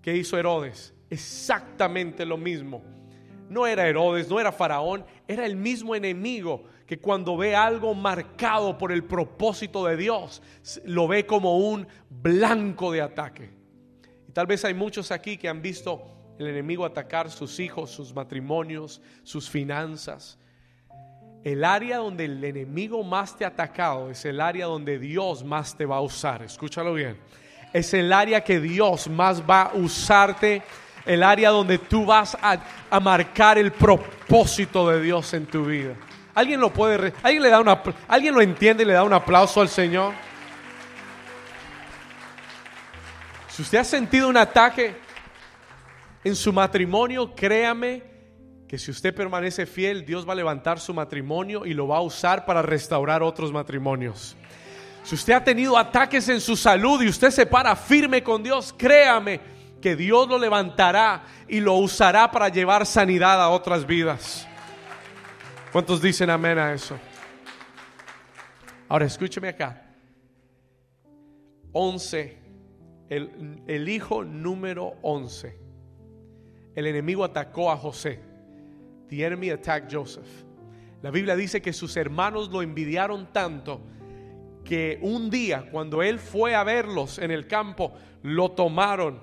¿qué 0.00 0.16
hizo 0.16 0.38
Herodes? 0.38 0.94
Exactamente 1.10 2.24
lo 2.24 2.36
mismo. 2.36 2.84
No 3.48 3.66
era 3.66 3.88
Herodes, 3.88 4.30
no 4.30 4.38
era 4.38 4.52
Faraón, 4.52 5.04
era 5.26 5.44
el 5.44 5.56
mismo 5.56 5.96
enemigo 5.96 6.62
que 6.86 7.00
cuando 7.00 7.36
ve 7.36 7.56
algo 7.56 7.94
marcado 7.94 8.78
por 8.78 8.92
el 8.92 9.02
propósito 9.02 9.84
de 9.86 9.96
Dios, 9.96 10.40
lo 10.84 11.08
ve 11.08 11.26
como 11.26 11.58
un 11.58 11.88
blanco 12.08 12.92
de 12.92 13.00
ataque. 13.02 13.50
Y 14.28 14.32
tal 14.32 14.46
vez 14.46 14.64
hay 14.64 14.74
muchos 14.74 15.10
aquí 15.10 15.36
que 15.36 15.48
han 15.48 15.62
visto 15.62 16.02
el 16.38 16.46
enemigo 16.46 16.84
atacar 16.84 17.30
sus 17.30 17.58
hijos, 17.60 17.90
sus 17.90 18.14
matrimonios, 18.14 19.02
sus 19.24 19.50
finanzas. 19.50 20.38
El 21.42 21.64
área 21.64 21.96
donde 21.96 22.26
el 22.26 22.44
enemigo 22.44 23.02
más 23.02 23.34
te 23.36 23.46
ha 23.46 23.48
atacado 23.48 24.10
es 24.10 24.24
el 24.26 24.42
área 24.42 24.66
donde 24.66 24.98
Dios 24.98 25.42
más 25.42 25.74
te 25.74 25.86
va 25.86 25.96
a 25.96 26.00
usar. 26.02 26.42
Escúchalo 26.42 26.92
bien. 26.92 27.18
Es 27.72 27.94
el 27.94 28.12
área 28.12 28.44
que 28.44 28.60
Dios 28.60 29.08
más 29.08 29.42
va 29.48 29.62
a 29.62 29.74
usarte. 29.74 30.62
El 31.06 31.22
área 31.22 31.48
donde 31.48 31.78
tú 31.78 32.04
vas 32.04 32.36
a, 32.42 33.00
marcar 33.00 33.56
el 33.56 33.72
propósito 33.72 34.90
de 34.90 35.00
Dios 35.00 35.32
en 35.32 35.46
tu 35.46 35.64
vida. 35.64 35.94
¿Alguien 36.34 36.60
lo 36.60 36.70
puede, 36.70 37.14
alguien 37.22 37.42
le 37.42 37.48
da 37.48 37.58
una, 37.58 37.82
alguien 38.06 38.34
lo 38.34 38.42
entiende 38.42 38.82
y 38.82 38.86
le 38.86 38.92
da 38.92 39.02
un 39.02 39.12
aplauso 39.14 39.62
al 39.62 39.68
Señor? 39.70 40.12
Si 43.48 43.62
usted 43.62 43.78
ha 43.78 43.84
sentido 43.84 44.28
un 44.28 44.36
ataque 44.36 44.94
en 46.22 46.36
su 46.36 46.52
matrimonio, 46.52 47.34
créame 47.34 48.09
que 48.70 48.78
si 48.78 48.92
usted 48.92 49.12
permanece 49.12 49.66
fiel, 49.66 50.06
Dios 50.06 50.28
va 50.28 50.32
a 50.32 50.36
levantar 50.36 50.78
su 50.78 50.94
matrimonio 50.94 51.66
y 51.66 51.74
lo 51.74 51.88
va 51.88 51.96
a 51.96 52.02
usar 52.02 52.46
para 52.46 52.62
restaurar 52.62 53.20
otros 53.20 53.50
matrimonios. 53.50 54.36
Si 55.02 55.16
usted 55.16 55.32
ha 55.32 55.42
tenido 55.42 55.76
ataques 55.76 56.28
en 56.28 56.40
su 56.40 56.56
salud 56.56 57.02
y 57.02 57.08
usted 57.08 57.32
se 57.32 57.46
para 57.46 57.74
firme 57.74 58.22
con 58.22 58.44
Dios, 58.44 58.72
créame 58.78 59.40
que 59.82 59.96
Dios 59.96 60.28
lo 60.28 60.38
levantará 60.38 61.24
y 61.48 61.58
lo 61.58 61.74
usará 61.74 62.30
para 62.30 62.48
llevar 62.48 62.86
sanidad 62.86 63.42
a 63.42 63.48
otras 63.48 63.84
vidas. 63.84 64.46
¿Cuántos 65.72 66.00
dicen 66.00 66.30
amén 66.30 66.56
a 66.56 66.72
eso? 66.72 66.96
Ahora 68.88 69.06
escúcheme 69.06 69.48
acá. 69.48 69.82
11, 71.72 72.38
el, 73.08 73.64
el 73.66 73.88
hijo 73.88 74.22
número 74.22 74.92
11. 75.02 75.58
El 76.76 76.86
enemigo 76.86 77.24
atacó 77.24 77.72
a 77.72 77.76
José. 77.76 78.29
The 79.10 79.24
enemy 79.24 79.50
attacked 79.50 79.92
Joseph. 79.92 80.44
La 81.02 81.10
Biblia 81.10 81.34
dice 81.34 81.60
que 81.60 81.72
sus 81.72 81.96
hermanos 81.96 82.48
lo 82.50 82.62
envidiaron 82.62 83.32
tanto 83.32 83.80
que 84.64 84.98
un 85.02 85.30
día 85.30 85.68
cuando 85.70 86.02
él 86.02 86.20
fue 86.20 86.54
a 86.54 86.62
verlos 86.62 87.18
en 87.18 87.32
el 87.32 87.48
campo, 87.48 87.92
lo 88.22 88.52
tomaron, 88.52 89.20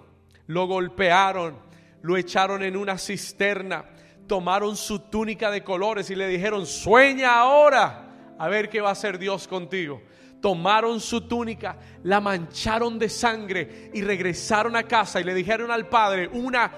lo 0.48 0.68
golpearon, 0.68 1.58
lo 2.02 2.18
echaron 2.18 2.64
en 2.64 2.76
una 2.76 2.98
cisterna, 2.98 3.86
tomaron 4.28 4.76
su 4.76 5.00
túnica 5.00 5.52
de 5.52 5.64
colores 5.64 6.10
y 6.10 6.16
le 6.16 6.28
dijeron, 6.28 6.66
sueña 6.66 7.40
ahora 7.40 8.36
a 8.38 8.48
ver 8.50 8.70
qué 8.70 8.82
va 8.82 8.90
a 8.90 8.94
hacer 8.94 9.20
Dios 9.20 9.48
contigo. 9.48 10.02
Tomaron 10.42 11.00
su 11.00 11.28
túnica, 11.28 11.78
la 12.04 12.20
mancharon 12.20 13.00
de 13.00 13.08
sangre 13.08 13.92
y 13.94 14.02
regresaron 14.02 14.76
a 14.76 14.84
casa 14.84 15.22
y 15.22 15.24
le 15.24 15.34
dijeron 15.34 15.72
al 15.72 15.88
padre, 15.88 16.28
una, 16.28 16.72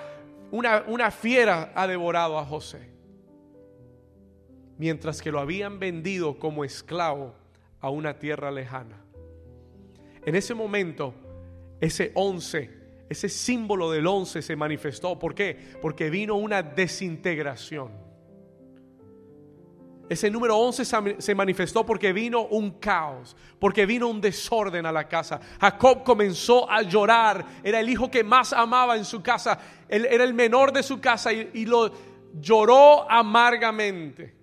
una, 0.52 0.84
una 0.88 1.10
fiera 1.10 1.72
ha 1.74 1.88
devorado 1.88 2.38
a 2.38 2.46
José 2.46 2.99
mientras 4.80 5.22
que 5.22 5.32
lo 5.32 5.40
habían 5.40 5.78
vendido 5.78 6.40
como 6.40 6.64
esclavo 6.64 7.36
a 7.82 7.90
una 7.90 8.18
tierra 8.18 8.50
lejana. 8.50 8.98
En 10.26 10.36
ese 10.36 10.56
momento, 10.56 11.14
ese 11.82 12.12
once, 12.16 12.70
ese 13.10 13.28
símbolo 13.28 13.92
del 13.92 14.08
once 14.08 14.42
se 14.42 14.56
manifestó. 14.56 15.20
¿Por 15.20 15.36
qué? 15.36 15.76
Porque 15.82 16.10
vino 16.10 16.36
una 16.36 16.64
desintegración. 16.64 17.92
Ese 20.08 20.32
número 20.32 20.58
11 20.58 21.20
se 21.20 21.36
manifestó 21.36 21.86
porque 21.86 22.12
vino 22.14 22.48
un 22.48 22.80
caos, 22.80 23.38
porque 23.60 23.86
vino 23.86 24.08
un 24.08 24.20
desorden 24.20 24.88
a 24.88 24.92
la 24.92 25.08
casa. 25.08 25.40
Jacob 25.62 26.04
comenzó 26.04 26.70
a 26.72 26.82
llorar, 26.82 27.46
era 27.64 27.80
el 27.80 27.90
hijo 27.90 28.10
que 28.10 28.24
más 28.24 28.52
amaba 28.52 28.98
en 28.98 29.06
su 29.06 29.22
casa, 29.22 29.60
Él 29.88 30.08
era 30.10 30.24
el 30.24 30.34
menor 30.34 30.74
de 30.74 30.82
su 30.82 31.00
casa 31.00 31.32
y, 31.32 31.52
y 31.54 31.66
lo 31.66 31.92
lloró 32.34 33.10
amargamente. 33.12 34.39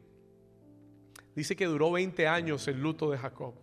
Dice 1.36 1.54
que 1.54 1.66
duró 1.66 1.92
20 1.92 2.26
años 2.26 2.66
el 2.66 2.80
luto 2.80 3.10
de 3.10 3.18
Jacob. 3.18 3.54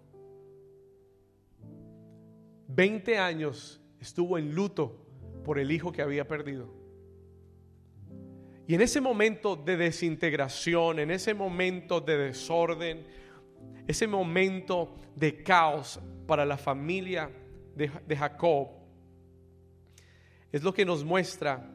20 2.67 3.17
años 3.17 3.81
estuvo 3.99 4.37
en 4.37 4.53
luto 4.53 5.07
por 5.43 5.57
el 5.57 5.71
hijo 5.71 5.91
que 5.91 6.03
había 6.03 6.27
perdido. 6.27 6.71
Y 8.67 8.75
en 8.75 8.81
ese 8.81 9.01
momento 9.01 9.55
de 9.55 9.75
desintegración, 9.75 10.99
en 10.99 11.09
ese 11.09 11.33
momento 11.33 11.99
de 11.99 12.17
desorden, 12.17 13.07
ese 13.87 14.05
momento 14.05 14.95
de 15.15 15.41
caos 15.41 15.99
para 16.27 16.45
la 16.45 16.57
familia 16.57 17.31
de, 17.75 17.89
de 18.07 18.15
Jacob, 18.15 18.69
es 20.51 20.61
lo 20.61 20.71
que 20.71 20.85
nos 20.85 21.03
muestra 21.03 21.71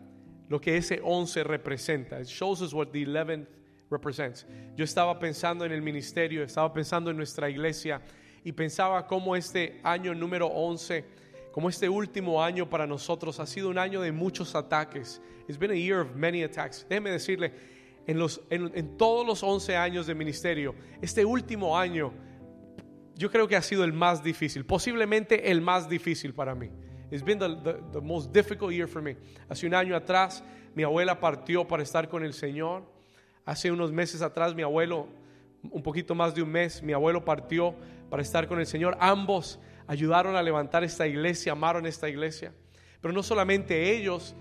lo 0.48 0.60
que 0.60 0.76
ese 0.76 1.00
11 1.02 1.42
representa. 1.42 2.20
It 2.20 2.28
shows 2.28 2.62
us 2.62 2.72
what 2.72 2.88
the 2.92 3.04
11 3.04 3.57
represents. 3.90 4.46
Yo 4.76 4.84
estaba 4.84 5.18
pensando 5.18 5.64
en 5.64 5.72
el 5.72 5.82
ministerio, 5.82 6.42
estaba 6.42 6.72
pensando 6.72 7.10
en 7.10 7.16
nuestra 7.16 7.48
iglesia 7.48 8.00
y 8.44 8.52
pensaba 8.52 9.06
cómo 9.06 9.36
este 9.36 9.80
año 9.82 10.14
número 10.14 10.46
11, 10.46 11.04
como 11.52 11.68
este 11.68 11.88
último 11.88 12.42
año 12.42 12.68
para 12.68 12.86
nosotros 12.86 13.40
ha 13.40 13.46
sido 13.46 13.68
un 13.68 13.78
año 13.78 14.00
de 14.00 14.12
muchos 14.12 14.54
ataques. 14.54 15.20
It's 15.48 15.58
been 15.58 15.70
a 15.70 15.74
year 15.74 16.00
of 16.00 16.14
many 16.14 16.42
attacks. 16.42 16.86
Déjeme 16.88 17.10
decirle, 17.10 17.52
en, 18.06 18.18
los, 18.18 18.40
en, 18.50 18.70
en 18.74 18.96
todos 18.96 19.26
los 19.26 19.42
11 19.42 19.76
años 19.76 20.06
de 20.06 20.14
ministerio, 20.14 20.74
este 21.02 21.24
último 21.24 21.76
año 21.76 22.12
yo 23.18 23.30
creo 23.30 23.48
que 23.48 23.56
ha 23.56 23.62
sido 23.62 23.82
el 23.82 23.92
más 23.92 24.22
difícil, 24.22 24.64
posiblemente 24.64 25.50
el 25.50 25.60
más 25.60 25.88
difícil 25.88 26.32
para 26.32 26.54
mí. 26.54 26.70
It's 27.10 27.24
been 27.24 27.38
the, 27.38 27.48
the, 27.64 27.82
the, 27.92 28.00
most 28.00 28.32
difficult 28.32 28.72
year 28.72 28.86
for 28.86 29.02
me. 29.02 29.16
Hace 29.48 29.66
un 29.66 29.74
año 29.74 29.96
atrás 29.96 30.44
mi 30.74 30.82
abuela 30.84 31.18
partió 31.18 31.66
para 31.66 31.82
estar 31.82 32.08
con 32.08 32.22
el 32.22 32.32
Señor. 32.32 32.84
Hace 33.48 33.70
unos 33.70 33.92
meses 33.92 34.20
atrás 34.20 34.54
mi 34.54 34.62
abuelo, 34.62 35.08
un 35.70 35.82
poquito 35.82 36.14
más 36.14 36.34
de 36.34 36.42
un 36.42 36.50
mes, 36.50 36.82
mi 36.82 36.92
abuelo 36.92 37.24
partió 37.24 37.74
para 38.10 38.22
estar 38.22 38.46
con 38.46 38.60
el 38.60 38.66
Señor. 38.66 38.96
Ambos 39.00 39.58
ayudaron 39.86 40.36
a 40.36 40.42
levantar 40.42 40.84
esta 40.84 41.06
iglesia, 41.06 41.52
amaron 41.52 41.86
esta 41.86 42.08
iglesia. 42.08 42.52
Pero 43.00 43.14
no 43.14 43.22
solamente 43.22 43.96
ellos, 43.96 44.34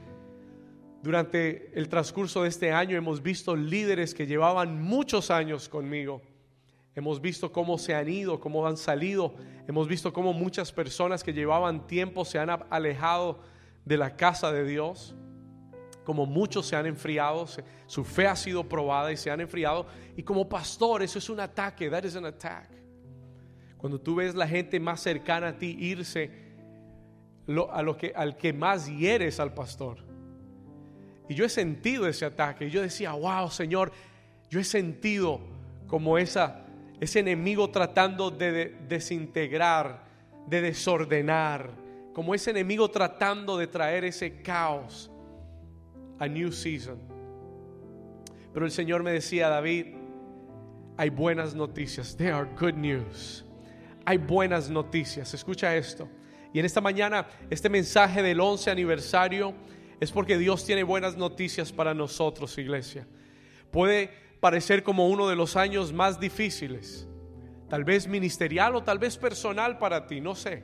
durante 1.01 1.71
el 1.77 1.87
transcurso 1.87 2.43
de 2.43 2.49
este 2.49 2.71
año 2.71 2.97
hemos 2.97 3.21
visto 3.21 3.55
líderes 3.55 4.13
que 4.13 4.27
llevaban 4.27 4.81
muchos 4.81 5.31
años 5.31 5.69
conmigo 5.69 6.21
Hemos 6.97 7.21
visto 7.21 7.51
cómo 7.51 7.77
se 7.77 7.93
han 7.93 8.09
ido, 8.09 8.39
cómo 8.39 8.65
han 8.65 8.75
salido. 8.75 9.35
Hemos 9.67 9.87
visto 9.87 10.11
cómo 10.11 10.33
muchas 10.33 10.71
personas 10.71 11.23
que 11.23 11.31
llevaban 11.31 11.85
tiempo 11.85 12.25
se 12.25 12.39
han 12.39 12.49
alejado 12.71 13.39
de 13.85 13.97
la 13.97 14.17
casa 14.17 14.51
de 14.51 14.65
Dios. 14.65 15.13
Como 16.07 16.25
muchos 16.25 16.65
se 16.65 16.73
han 16.77 16.85
enfriado, 16.85 17.45
su 17.85 18.05
fe 18.05 18.27
ha 18.27 18.35
sido 18.37 18.63
probada 18.63 19.11
y 19.11 19.17
se 19.17 19.29
han 19.29 19.41
enfriado. 19.41 19.87
Y 20.15 20.23
como 20.23 20.47
pastor, 20.47 21.03
eso 21.03 21.19
es 21.19 21.29
un 21.29 21.41
ataque. 21.41 21.89
That 21.89 22.05
is 22.05 22.15
an 22.15 22.23
attack. 22.23 22.69
Cuando 23.75 23.99
tú 23.99 24.15
ves 24.15 24.33
la 24.33 24.47
gente 24.47 24.79
más 24.79 25.01
cercana 25.01 25.49
a 25.49 25.57
ti 25.57 25.75
irse 25.77 26.31
a 27.73 27.81
lo 27.81 27.97
que, 27.97 28.13
al 28.15 28.37
que 28.37 28.53
más 28.53 28.87
hieres 28.87 29.37
al 29.41 29.53
pastor. 29.53 29.97
Y 31.27 31.35
yo 31.35 31.43
he 31.43 31.49
sentido 31.49 32.07
ese 32.07 32.23
ataque. 32.23 32.67
Y 32.67 32.69
yo 32.69 32.81
decía, 32.81 33.11
wow, 33.11 33.51
Señor, 33.51 33.91
yo 34.49 34.61
he 34.61 34.63
sentido 34.63 35.41
como 35.87 36.17
esa 36.17 36.63
ese 37.01 37.19
enemigo 37.19 37.69
tratando 37.69 38.31
de 38.31 38.77
desintegrar, 38.87 40.05
de 40.47 40.61
desordenar, 40.61 41.69
como 42.13 42.33
ese 42.33 42.51
enemigo 42.51 42.89
tratando 42.89 43.57
de 43.57 43.67
traer 43.67 44.05
ese 44.05 44.41
caos 44.41 45.11
a 46.19 46.27
New 46.27 46.51
Season. 46.51 46.99
Pero 48.53 48.65
el 48.65 48.71
Señor 48.71 49.03
me 49.03 49.11
decía, 49.11 49.49
David, 49.49 49.95
hay 50.97 51.09
buenas 51.09 51.53
noticias. 51.53 52.15
There 52.17 52.31
are 52.31 52.49
good 52.59 52.73
news. 52.73 53.45
Hay 54.05 54.17
buenas 54.17 54.69
noticias. 54.69 55.33
Escucha 55.33 55.75
esto. 55.75 56.09
Y 56.53 56.59
en 56.59 56.65
esta 56.65 56.81
mañana, 56.81 57.27
este 57.49 57.69
mensaje 57.69 58.23
del 58.23 58.39
11 58.39 58.71
aniversario 58.71 59.53
es 59.99 60.11
porque 60.11 60.37
Dios 60.37 60.65
tiene 60.65 60.83
buenas 60.83 61.17
noticias 61.17 61.71
para 61.71 61.93
nosotros, 61.93 62.57
iglesia. 62.57 63.07
Puede 63.71 64.09
parecer 64.39 64.83
como 64.83 65.07
uno 65.07 65.27
de 65.27 65.35
los 65.35 65.55
años 65.55 65.91
más 65.91 66.19
difíciles, 66.19 67.07
tal 67.69 67.83
vez 67.83 68.07
ministerial 68.07 68.75
o 68.75 68.83
tal 68.83 68.99
vez 68.99 69.17
personal 69.17 69.77
para 69.77 70.07
ti, 70.07 70.21
no 70.21 70.35
sé. 70.35 70.63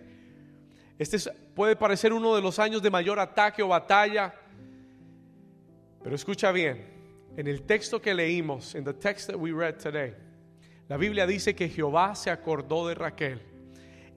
Este 1.00 1.18
puede 1.56 1.76
parecer 1.76 2.14
uno 2.14 2.36
de 2.36 2.42
los 2.42 2.60
años 2.60 2.82
de 2.82 2.90
mayor 2.90 3.20
ataque 3.20 3.64
o 3.64 3.68
batalla, 3.68 4.34
pero 6.04 6.16
escucha 6.16 6.52
bien, 6.52 6.86
en 7.38 7.48
el 7.48 7.64
texto 7.64 8.02
que 8.02 8.14
leímos, 8.14 8.76
en 8.76 8.84
the 8.84 8.94
text 8.94 9.30
that 9.30 9.38
we 9.38 9.52
read 9.52 9.78
today, 9.78 10.14
la 10.90 10.98
Biblia 10.98 11.26
dice 11.26 11.56
que 11.56 11.70
Jehová 11.70 12.14
se 12.16 12.30
acordó 12.30 12.88
de 12.88 12.96
Raquel 12.96 13.42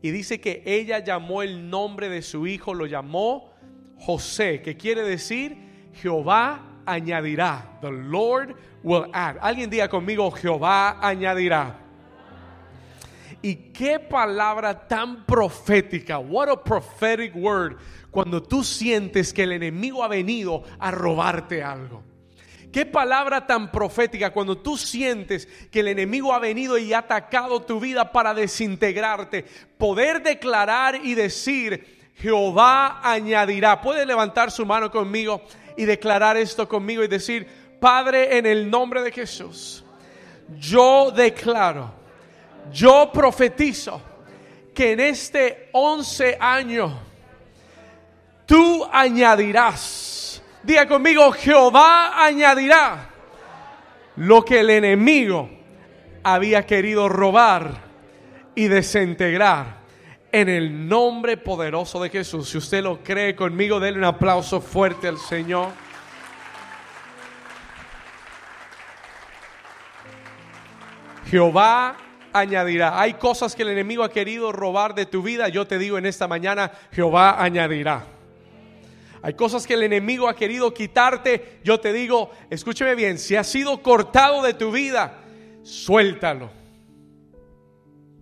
y 0.02 0.10
dice 0.10 0.40
que 0.40 0.62
ella 0.66 0.98
llamó 0.98 1.42
el 1.42 1.70
nombre 1.70 2.08
de 2.08 2.22
su 2.22 2.46
hijo, 2.46 2.74
lo 2.74 2.86
llamó 2.86 3.52
José, 3.98 4.60
que 4.62 4.76
quiere 4.76 5.02
decir 5.02 5.56
Jehová 5.94 6.82
añadirá. 6.84 7.78
The 7.80 7.90
Lord 7.90 8.56
will 8.82 9.06
add. 9.12 9.38
Alguien 9.40 9.70
diga 9.70 9.88
conmigo, 9.88 10.30
Jehová 10.30 10.98
añadirá. 11.00 11.85
Y 13.46 13.70
qué 13.72 14.00
palabra 14.00 14.88
tan 14.88 15.24
profética. 15.24 16.18
What 16.18 16.48
a 16.48 16.64
prophetic 16.64 17.32
word. 17.36 17.76
Cuando 18.10 18.42
tú 18.42 18.64
sientes 18.64 19.32
que 19.32 19.44
el 19.44 19.52
enemigo 19.52 20.02
ha 20.02 20.08
venido 20.08 20.64
a 20.80 20.90
robarte 20.90 21.62
algo. 21.62 22.02
Qué 22.72 22.84
palabra 22.84 23.46
tan 23.46 23.70
profética 23.70 24.32
cuando 24.32 24.58
tú 24.58 24.76
sientes 24.76 25.46
que 25.70 25.78
el 25.78 25.86
enemigo 25.86 26.32
ha 26.32 26.40
venido 26.40 26.76
y 26.76 26.92
ha 26.92 26.98
atacado 26.98 27.62
tu 27.62 27.78
vida 27.78 28.10
para 28.10 28.34
desintegrarte. 28.34 29.44
Poder 29.78 30.24
declarar 30.24 30.96
y 31.04 31.14
decir, 31.14 32.10
Jehová 32.16 33.00
añadirá. 33.00 33.80
Puede 33.80 34.04
levantar 34.06 34.50
su 34.50 34.66
mano 34.66 34.90
conmigo 34.90 35.40
y 35.76 35.84
declarar 35.84 36.36
esto 36.36 36.68
conmigo 36.68 37.04
y 37.04 37.06
decir, 37.06 37.46
Padre, 37.78 38.38
en 38.38 38.46
el 38.46 38.68
nombre 38.68 39.02
de 39.02 39.12
Jesús, 39.12 39.84
yo 40.58 41.12
declaro, 41.12 42.05
yo 42.72 43.10
profetizo 43.12 44.00
que 44.74 44.92
en 44.92 45.00
este 45.00 45.70
11 45.72 46.36
año 46.38 46.98
tú 48.44 48.86
añadirás, 48.92 50.42
diga 50.62 50.86
conmigo, 50.86 51.32
Jehová 51.32 52.24
añadirá 52.24 53.10
lo 54.16 54.44
que 54.44 54.60
el 54.60 54.70
enemigo 54.70 55.48
había 56.22 56.66
querido 56.66 57.08
robar 57.08 57.84
y 58.54 58.68
desintegrar 58.68 59.76
en 60.32 60.48
el 60.48 60.88
nombre 60.88 61.36
poderoso 61.36 62.02
de 62.02 62.10
Jesús. 62.10 62.50
Si 62.50 62.58
usted 62.58 62.82
lo 62.82 63.02
cree 63.02 63.34
conmigo, 63.34 63.80
denle 63.80 64.00
un 64.00 64.04
aplauso 64.04 64.60
fuerte 64.60 65.08
al 65.08 65.18
Señor. 65.18 65.68
Jehová 71.30 71.96
añadirá. 72.38 73.00
Hay 73.00 73.14
cosas 73.14 73.54
que 73.54 73.62
el 73.62 73.70
enemigo 73.70 74.02
ha 74.04 74.10
querido 74.10 74.52
robar 74.52 74.94
de 74.94 75.06
tu 75.06 75.22
vida. 75.22 75.48
Yo 75.48 75.66
te 75.66 75.78
digo 75.78 75.98
en 75.98 76.06
esta 76.06 76.28
mañana, 76.28 76.72
Jehová 76.92 77.42
añadirá. 77.42 78.06
Hay 79.22 79.34
cosas 79.34 79.66
que 79.66 79.74
el 79.74 79.82
enemigo 79.82 80.28
ha 80.28 80.36
querido 80.36 80.72
quitarte. 80.72 81.58
Yo 81.64 81.80
te 81.80 81.92
digo, 81.92 82.30
escúcheme 82.50 82.94
bien, 82.94 83.18
si 83.18 83.34
ha 83.36 83.44
sido 83.44 83.82
cortado 83.82 84.42
de 84.42 84.54
tu 84.54 84.70
vida, 84.70 85.18
suéltalo. 85.62 86.50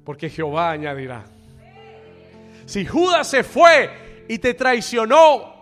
Porque 0.05 0.31
Jehová 0.31 0.71
añadirá. 0.71 1.25
Si 2.67 2.87
Judas 2.87 3.29
se 3.29 3.45
fue 3.45 4.25
y 4.29 4.39
te 4.39 4.55
traicionó 4.55 5.55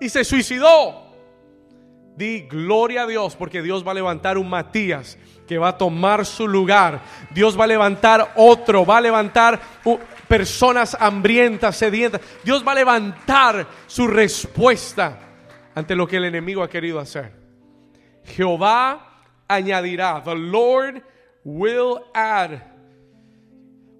y 0.00 0.08
se 0.08 0.24
suicidó, 0.24 1.14
di 2.16 2.40
gloria 2.42 3.02
a 3.02 3.06
Dios 3.06 3.36
porque 3.36 3.62
Dios 3.62 3.86
va 3.86 3.92
a 3.92 3.94
levantar 3.94 4.36
un 4.36 4.48
Matías 4.48 5.16
que 5.50 5.58
va 5.58 5.70
a 5.70 5.76
tomar 5.76 6.24
su 6.24 6.46
lugar. 6.46 7.00
Dios 7.34 7.58
va 7.58 7.64
a 7.64 7.66
levantar 7.66 8.34
otro, 8.36 8.86
va 8.86 8.98
a 8.98 9.00
levantar 9.00 9.60
personas 10.28 10.96
hambrientas, 11.00 11.76
sedientas. 11.76 12.20
Dios 12.44 12.64
va 12.64 12.70
a 12.70 12.76
levantar 12.76 13.66
su 13.88 14.06
respuesta 14.06 15.18
ante 15.74 15.96
lo 15.96 16.06
que 16.06 16.18
el 16.18 16.26
enemigo 16.26 16.62
ha 16.62 16.70
querido 16.70 17.00
hacer. 17.00 17.32
Jehová 18.26 19.24
añadirá. 19.48 20.22
The 20.22 20.36
Lord 20.36 21.02
will 21.42 21.96
add. 22.14 22.62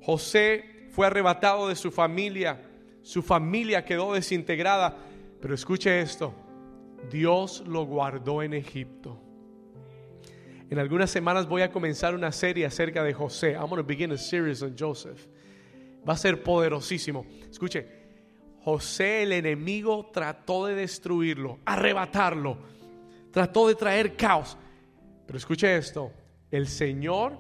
José 0.03 0.87
fue 0.93 1.09
arrebatado 1.09 1.67
de 1.67 1.75
su 1.75 1.91
familia, 1.91 2.61
su 3.03 3.25
familia 3.25 3.85
quedó 3.85 4.13
desintegrada, 4.13 4.97
pero 5.43 5.53
escuche 5.53 6.01
esto, 6.01 6.33
Dios 7.11 7.65
lo 7.67 7.87
guardó 7.87 8.41
en 8.41 8.55
Egipto. 8.55 9.30
En 10.71 10.79
algunas 10.79 11.11
semanas 11.11 11.49
voy 11.49 11.63
a 11.63 11.71
comenzar 11.71 12.15
una 12.15 12.33
serie 12.33 12.65
acerca 12.65 13.03
de 13.03 13.13
José. 13.13 13.53
I'm 13.53 13.69
going 13.69 13.77
to 13.77 13.85
begin 13.85 14.13
a 14.13 14.17
series 14.17 14.63
on 14.63 14.75
Joseph. 14.79 15.27
Va 16.09 16.15
a 16.15 16.17
ser 16.17 16.43
poderosísimo. 16.43 17.27
Escuche, 17.51 17.87
José 18.63 19.25
el 19.25 19.33
enemigo 19.33 20.11
trató 20.13 20.67
de 20.67 20.75
destruirlo, 20.77 21.59
arrebatarlo, 21.65 22.57
trató 23.33 23.69
de 23.69 23.75
traer 23.75 24.17
caos. 24.17 24.57
Pero 25.27 25.37
escuche 25.37 25.77
esto, 25.77 26.13
el 26.51 26.69
Señor 26.69 27.37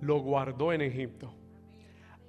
lo 0.00 0.18
guardó 0.18 0.72
en 0.72 0.82
Egipto 0.82 1.34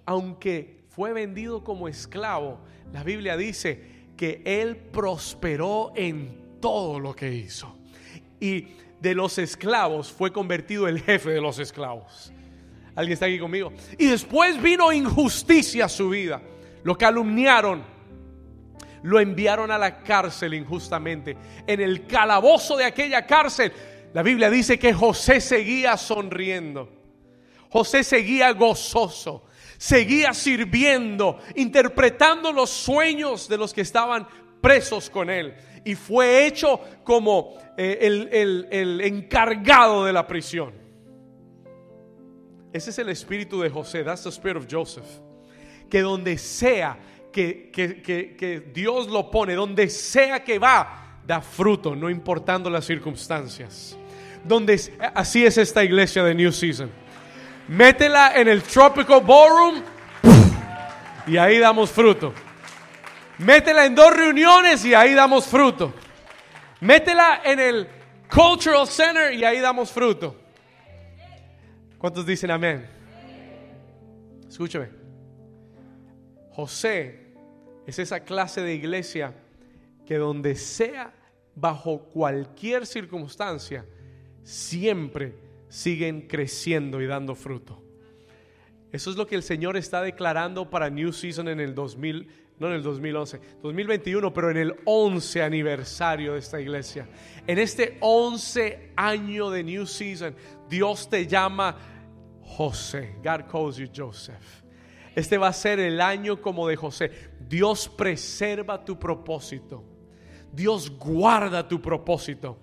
aunque 0.05 0.85
fue 0.89 1.13
vendido 1.13 1.63
como 1.63 1.87
esclavo, 1.87 2.59
la 2.93 3.03
Biblia 3.03 3.35
dice 3.35 4.05
que 4.15 4.41
él 4.45 4.77
prosperó 4.77 5.91
en 5.95 6.59
todo 6.61 6.99
lo 6.99 7.15
que 7.15 7.33
hizo. 7.33 7.77
y 8.39 8.67
de 9.05 9.13
los 9.13 9.37
esclavos 9.37 10.11
fue 10.11 10.33
convertido 10.33 10.87
el 10.87 10.99
jefe 10.99 11.29
de 11.29 11.39
los 11.39 11.59
esclavos. 11.59 12.33
¿Alguien 12.95 13.13
está 13.13 13.27
aquí 13.27 13.37
conmigo? 13.37 13.71
Y 13.99 14.07
después 14.07 14.59
vino 14.59 14.91
injusticia 14.91 15.85
a 15.85 15.89
su 15.89 16.09
vida. 16.09 16.41
Lo 16.81 16.97
calumniaron. 16.97 17.83
Lo 19.03 19.19
enviaron 19.19 19.69
a 19.69 19.77
la 19.77 19.99
cárcel 19.99 20.55
injustamente. 20.55 21.37
En 21.67 21.81
el 21.81 22.07
calabozo 22.07 22.77
de 22.77 22.85
aquella 22.85 23.27
cárcel, 23.27 23.71
la 24.11 24.23
Biblia 24.23 24.49
dice 24.49 24.79
que 24.79 24.91
José 24.91 25.39
seguía 25.39 25.97
sonriendo. 25.97 26.89
José 27.69 28.03
seguía 28.03 28.53
gozoso. 28.53 29.45
Seguía 29.77 30.33
sirviendo, 30.33 31.37
interpretando 31.55 32.51
los 32.51 32.71
sueños 32.71 33.47
de 33.47 33.57
los 33.57 33.71
que 33.71 33.81
estaban 33.81 34.27
presos 34.65 35.11
con 35.11 35.29
él. 35.29 35.53
Y 35.83 35.93
fue 35.93 36.47
hecho 36.47 36.79
como 37.03 37.55
eh, 37.77 37.99
el, 38.01 38.67
el 38.71 39.01
encargado 39.01 40.05
de 40.05 40.11
la 40.11 40.25
prisión. 40.25 40.73
Ese 42.73 42.89
es 42.89 42.97
el 42.97 43.09
espíritu 43.09 43.61
de 43.61 43.69
José. 43.69 44.03
That's 44.03 44.23
the 44.23 44.29
spirit 44.29 44.57
of 44.57 44.65
Joseph. 44.69 45.05
Que 45.87 46.01
donde 46.01 46.37
sea 46.39 46.97
que, 47.31 47.69
que, 47.71 48.01
que, 48.01 48.35
que, 48.35 48.59
Dios 48.73 49.07
lo 49.07 49.29
pone, 49.29 49.53
donde 49.53 49.87
sea 49.87 50.43
que 50.43 50.57
va, 50.57 51.19
da 51.27 51.41
fruto, 51.41 51.95
no 51.95 52.09
importando 52.09 52.69
las 52.69 52.85
circunstancias. 52.85 53.95
Donde, 54.43 54.81
así 55.13 55.45
es 55.45 55.59
esta 55.59 55.83
iglesia 55.83 56.23
de 56.23 56.33
New 56.33 56.51
Season. 56.51 56.89
Métela 57.67 58.33
en 58.35 58.47
el 58.47 58.63
Tropical 58.63 59.21
Ballroom 59.21 59.83
y 61.27 61.37
ahí 61.37 61.59
damos 61.59 61.91
fruto. 61.91 62.33
Métela 63.37 63.85
en 63.85 63.95
dos 63.95 64.15
reuniones 64.15 64.85
y 64.85 64.93
ahí 64.93 65.13
damos 65.13 65.45
fruto. 65.45 65.93
Métela 66.81 67.41
en 67.43 67.59
el 67.59 67.87
Cultural 68.33 68.87
Center 68.87 69.33
y 69.33 69.43
ahí 69.43 69.59
damos 69.59 69.91
fruto. 69.91 70.35
¿Cuántos 71.97 72.25
dicen 72.25 72.51
amén? 72.51 72.87
Escúchame. 74.47 74.89
José 76.51 77.33
es 77.85 77.99
esa 77.99 78.21
clase 78.21 78.61
de 78.61 78.73
iglesia 78.73 79.33
que 80.05 80.17
donde 80.17 80.55
sea, 80.55 81.13
bajo 81.55 82.03
cualquier 82.05 82.85
circunstancia, 82.85 83.85
siempre 84.43 85.35
siguen 85.67 86.27
creciendo 86.27 87.01
y 87.01 87.07
dando 87.07 87.35
fruto. 87.35 87.81
Eso 88.91 89.09
es 89.09 89.17
lo 89.17 89.27
que 89.27 89.35
el 89.35 89.43
Señor 89.43 89.75
está 89.75 90.01
declarando 90.01 90.69
para 90.69 90.89
New 90.89 91.11
Season 91.11 91.49
en 91.49 91.59
el 91.59 91.75
2000, 91.75 92.29
no 92.59 92.67
en 92.67 92.73
el 92.73 92.83
2011, 92.83 93.39
2021, 93.61 94.33
pero 94.33 94.51
en 94.51 94.57
el 94.57 94.75
11 94.85 95.43
aniversario 95.43 96.33
de 96.33 96.39
esta 96.39 96.59
iglesia. 96.61 97.07
En 97.45 97.59
este 97.59 97.97
11 97.99 98.93
año 98.95 99.49
de 99.49 99.63
New 99.63 99.85
Season, 99.85 100.35
Dios 100.69 101.09
te 101.09 101.27
llama 101.27 101.77
José. 102.41 103.15
God 103.23 103.51
calls 103.51 103.77
you 103.77 103.87
Joseph. 103.93 104.63
Este 105.15 105.37
va 105.37 105.47
a 105.47 105.53
ser 105.53 105.79
el 105.79 106.01
año 106.01 106.41
como 106.41 106.67
de 106.67 106.75
José. 106.75 107.11
Dios 107.39 107.89
preserva 107.89 108.83
tu 108.83 108.97
propósito. 108.97 109.83
Dios 110.51 110.89
guarda 110.97 111.67
tu 111.67 111.81
propósito. 111.81 112.59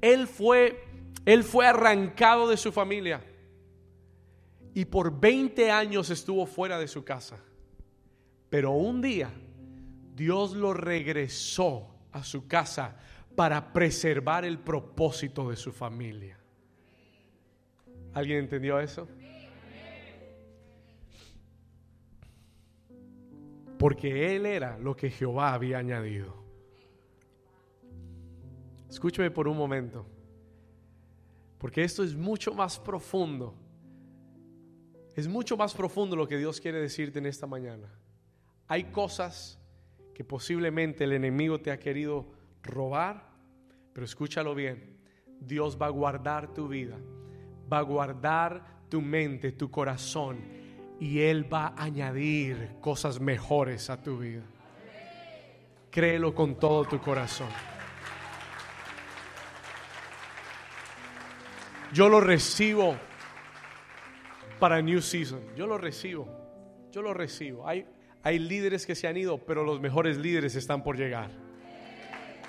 Él 0.00 0.26
fue 0.26 0.86
él 1.26 1.42
fue 1.42 1.66
arrancado 1.66 2.48
de 2.48 2.56
su 2.56 2.70
familia 2.70 3.20
y 4.72 4.84
por 4.84 5.18
20 5.18 5.70
años 5.72 6.08
estuvo 6.10 6.46
fuera 6.46 6.78
de 6.78 6.86
su 6.86 7.04
casa. 7.04 7.36
Pero 8.48 8.72
un 8.72 9.00
día 9.00 9.30
Dios 10.14 10.54
lo 10.54 10.72
regresó 10.72 11.88
a 12.12 12.24
su 12.24 12.46
casa 12.46 12.96
para 13.34 13.72
preservar 13.72 14.44
el 14.44 14.58
propósito 14.58 15.50
de 15.50 15.56
su 15.56 15.72
familia. 15.72 16.38
¿Alguien 18.14 18.38
entendió 18.38 18.80
eso? 18.80 19.06
Porque 23.78 24.34
Él 24.34 24.46
era 24.46 24.78
lo 24.78 24.96
que 24.96 25.10
Jehová 25.10 25.52
había 25.52 25.78
añadido. 25.78 26.34
Escúcheme 28.88 29.30
por 29.30 29.48
un 29.48 29.58
momento. 29.58 30.06
Porque 31.58 31.84
esto 31.84 32.02
es 32.02 32.16
mucho 32.16 32.54
más 32.54 32.78
profundo. 32.78 33.54
Es 35.14 35.28
mucho 35.28 35.58
más 35.58 35.74
profundo 35.74 36.16
lo 36.16 36.26
que 36.26 36.38
Dios 36.38 36.58
quiere 36.58 36.80
decirte 36.80 37.18
en 37.18 37.26
esta 37.26 37.46
mañana. 37.46 37.86
Hay 38.68 38.84
cosas 38.84 39.60
que 40.14 40.24
posiblemente 40.24 41.04
el 41.04 41.12
enemigo 41.12 41.60
te 41.60 41.70
ha 41.70 41.78
querido 41.78 42.26
robar, 42.62 43.30
pero 43.92 44.04
escúchalo 44.04 44.54
bien. 44.54 44.98
Dios 45.40 45.78
va 45.80 45.86
a 45.86 45.90
guardar 45.90 46.54
tu 46.54 46.68
vida, 46.68 46.96
va 47.70 47.78
a 47.78 47.82
guardar 47.82 48.86
tu 48.88 49.00
mente, 49.00 49.52
tu 49.52 49.70
corazón, 49.70 50.38
y 50.98 51.20
Él 51.20 51.52
va 51.52 51.68
a 51.68 51.84
añadir 51.84 52.76
cosas 52.80 53.20
mejores 53.20 53.90
a 53.90 54.02
tu 54.02 54.18
vida. 54.18 54.42
Créelo 55.90 56.34
con 56.34 56.58
todo 56.58 56.84
tu 56.84 57.00
corazón. 57.00 57.48
Yo 61.92 62.08
lo 62.08 62.20
recibo 62.20 62.96
para 64.58 64.82
New 64.82 65.00
Season. 65.00 65.40
Yo 65.54 65.66
lo 65.66 65.78
recibo. 65.78 66.26
Yo 66.90 67.02
lo 67.02 67.14
recibo. 67.14 67.66
Hay, 67.66 67.86
hay 68.26 68.40
líderes 68.40 68.84
que 68.84 68.96
se 68.96 69.06
han 69.06 69.16
ido, 69.16 69.38
pero 69.38 69.62
los 69.62 69.80
mejores 69.80 70.16
líderes 70.16 70.56
están 70.56 70.82
por 70.82 70.96
llegar. 70.96 71.30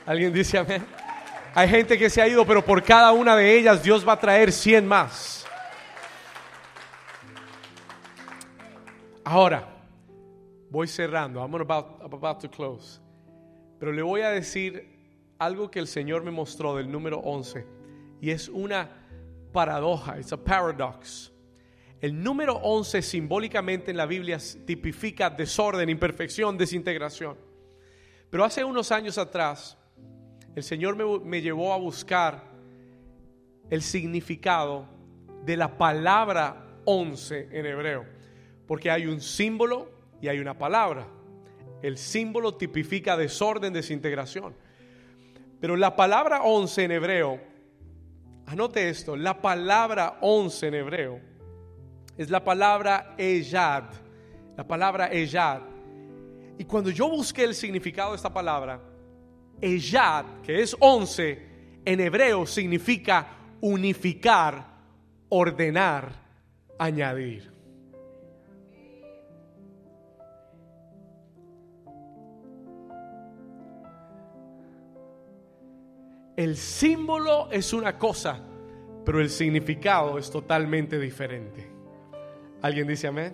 ¿Alguien 0.08 0.34
dice 0.34 0.58
amén? 0.58 0.84
Hay 1.54 1.70
gente 1.70 2.00
que 2.00 2.10
se 2.10 2.20
ha 2.20 2.28
ido, 2.28 2.48
pero 2.48 2.66
por 2.66 2.82
cada 2.82 3.12
una 3.12 3.36
de 3.36 3.60
ellas 3.60 3.84
Dios 3.84 4.06
va 4.06 4.14
a 4.14 4.20
traer 4.20 4.52
100 4.52 4.88
más. 4.88 5.46
Ahora, 9.24 9.70
voy 10.72 10.88
cerrando. 10.88 11.42
I'm 11.42 11.54
about, 11.54 12.02
about 12.12 12.40
to 12.40 12.50
close. 12.50 13.00
Pero 13.78 13.92
le 13.92 14.02
voy 14.02 14.22
a 14.22 14.32
decir 14.32 14.84
algo 15.38 15.70
que 15.70 15.78
el 15.78 15.86
Señor 15.86 16.24
me 16.24 16.32
mostró 16.32 16.76
del 16.76 16.92
número 16.92 17.20
11. 17.20 17.68
Y 18.20 18.32
es 18.32 18.50
una 18.50 18.90
paradoja, 19.54 20.18
es 20.18 20.34
a 20.34 20.44
paradox. 20.44 21.32
El 22.02 22.22
número 22.22 22.56
11 22.56 23.02
simbólicamente 23.02 23.92
en 23.92 23.98
la 23.98 24.06
Biblia 24.06 24.38
tipifica 24.66 25.30
desorden, 25.30 25.90
imperfección, 25.90 26.58
desintegración. 26.58 27.38
Pero 28.30 28.44
hace 28.44 28.64
unos 28.64 28.92
años 28.92 29.18
atrás, 29.18 29.78
el 30.56 30.64
Señor 30.64 30.96
me, 31.24 31.42
llevó 31.42 31.74
a 31.74 31.78
buscar 31.78 32.44
el 33.70 33.82
significado 33.82 34.88
de 35.44 35.58
la 35.58 35.78
palabra 35.78 36.80
11 36.86 37.50
en 37.52 37.66
hebreo. 37.66 38.06
Porque 38.68 38.92
hay 38.92 39.08
un 39.08 39.22
símbolo 39.22 39.92
y 40.22 40.28
hay 40.28 40.40
una 40.40 40.58
palabra. 40.58 41.08
El 41.82 41.98
símbolo 41.98 42.56
tipifica 42.56 43.18
desorden, 43.18 43.74
desintegración. 43.74 44.56
Pero 45.60 45.76
la 45.76 45.96
palabra 45.96 46.44
11 46.44 46.84
en 46.84 46.92
hebreo 46.92 47.58
Anote 48.48 48.88
esto, 48.88 49.18
la 49.18 49.42
palabra 49.42 50.20
once 50.22 50.68
en 50.68 50.74
hebreo 50.74 51.20
es 52.18 52.30
la 52.30 52.44
palabra 52.44 53.14
Eyad, 53.18 53.84
la 54.56 54.68
palabra 54.68 55.08
Eyad. 55.12 55.62
Y 56.58 56.66
cuando 56.66 56.90
yo 56.90 57.10
busqué 57.10 57.44
el 57.44 57.54
significado 57.54 58.12
de 58.12 58.16
esta 58.16 58.34
palabra, 58.34 58.82
Eyad, 59.62 60.42
que 60.44 60.62
es 60.62 60.76
once, 60.80 61.48
en 61.86 62.00
hebreo 62.00 62.46
significa 62.46 63.28
unificar, 63.62 64.66
ordenar, 65.30 66.12
añadir. 66.80 67.52
El 76.36 76.56
símbolo 76.56 77.50
es 77.52 77.74
una 77.74 77.98
cosa, 77.98 78.40
pero 79.04 79.20
el 79.20 79.30
significado 79.30 80.20
es 80.20 80.30
totalmente 80.30 81.00
diferente. 81.00 81.77
¿Alguien 82.68 82.86
dice 82.86 83.08
amén? 83.08 83.34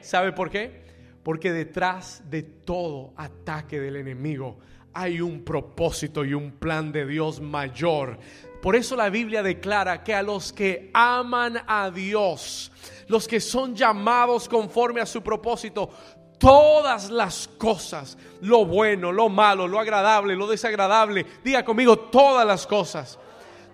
¿Sabe 0.00 0.30
por 0.30 0.48
qué? 0.48 0.84
Porque 1.24 1.50
detrás 1.50 2.22
de 2.30 2.44
todo 2.44 3.12
ataque 3.16 3.80
del 3.80 3.96
enemigo 3.96 4.60
hay 4.94 5.20
un 5.20 5.42
propósito 5.42 6.24
y 6.24 6.34
un 6.34 6.52
plan 6.52 6.92
de 6.92 7.04
Dios 7.04 7.40
mayor. 7.40 8.16
Por 8.62 8.76
eso 8.76 8.94
la 8.94 9.10
Biblia 9.10 9.42
declara 9.42 10.04
que 10.04 10.14
a 10.14 10.22
los 10.22 10.52
que 10.52 10.88
aman 10.94 11.60
a 11.66 11.90
Dios, 11.90 12.70
los 13.08 13.26
que 13.26 13.40
son 13.40 13.74
llamados 13.74 14.48
conforme 14.48 15.00
a 15.00 15.06
su 15.06 15.20
propósito, 15.20 15.90
todas 16.38 17.10
las 17.10 17.48
cosas, 17.48 18.16
lo 18.40 18.66
bueno, 18.66 19.10
lo 19.10 19.28
malo, 19.28 19.66
lo 19.66 19.80
agradable, 19.80 20.36
lo 20.36 20.46
desagradable, 20.46 21.26
diga 21.42 21.64
conmigo 21.64 21.98
todas 21.98 22.46
las 22.46 22.68
cosas. 22.68 23.18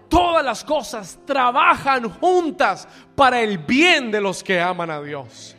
Todas 0.08 0.44
las 0.44 0.64
cosas 0.64 1.18
trabajan 1.26 2.08
juntas 2.08 2.86
para 3.14 3.40
el 3.40 3.58
bien 3.58 4.10
de 4.10 4.20
los 4.20 4.42
que 4.42 4.60
aman 4.60 4.90
a 4.90 5.00
Dios. 5.00 5.56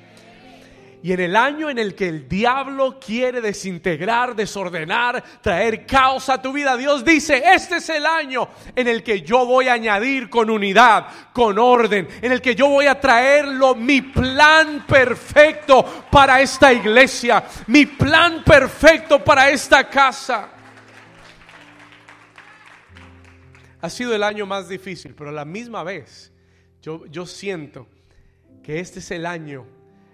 Y 1.03 1.13
en 1.13 1.19
el 1.19 1.35
año 1.35 1.69
en 1.69 1.77
el 1.77 1.93
que 1.93 2.09
el 2.09 2.27
diablo 2.27 2.99
quiere 2.99 3.39
desintegrar, 3.39 4.35
desordenar, 4.35 5.23
traer 5.41 5.85
caos 5.85 6.27
a 6.27 6.41
tu 6.41 6.51
vida, 6.51 6.75
Dios 6.75 7.05
dice, 7.05 7.43
este 7.53 7.77
es 7.77 7.89
el 7.89 8.05
año 8.05 8.49
en 8.75 8.87
el 8.87 9.03
que 9.03 9.21
yo 9.21 9.45
voy 9.45 9.67
a 9.67 9.73
añadir 9.73 10.29
con 10.29 10.49
unidad, 10.49 11.05
con 11.31 11.59
orden, 11.59 12.07
en 12.21 12.31
el 12.31 12.41
que 12.41 12.55
yo 12.55 12.67
voy 12.67 12.87
a 12.87 12.99
traerlo, 12.99 13.75
mi 13.75 14.01
plan 14.01 14.85
perfecto 14.87 15.85
para 16.11 16.41
esta 16.41 16.73
iglesia, 16.73 17.43
mi 17.67 17.85
plan 17.85 18.43
perfecto 18.43 19.23
para 19.23 19.49
esta 19.49 19.87
casa. 19.87 20.56
Ha 23.81 23.89
sido 23.89 24.15
el 24.15 24.23
año 24.23 24.45
más 24.45 24.69
difícil, 24.69 25.13
pero 25.15 25.29
a 25.29 25.33
la 25.33 25.45
misma 25.45 25.83
vez 25.83 26.31
yo, 26.81 27.05
yo 27.07 27.25
siento 27.25 27.87
que 28.63 28.79
este 28.79 28.99
es 28.99 29.11
el 29.11 29.25
año 29.25 29.65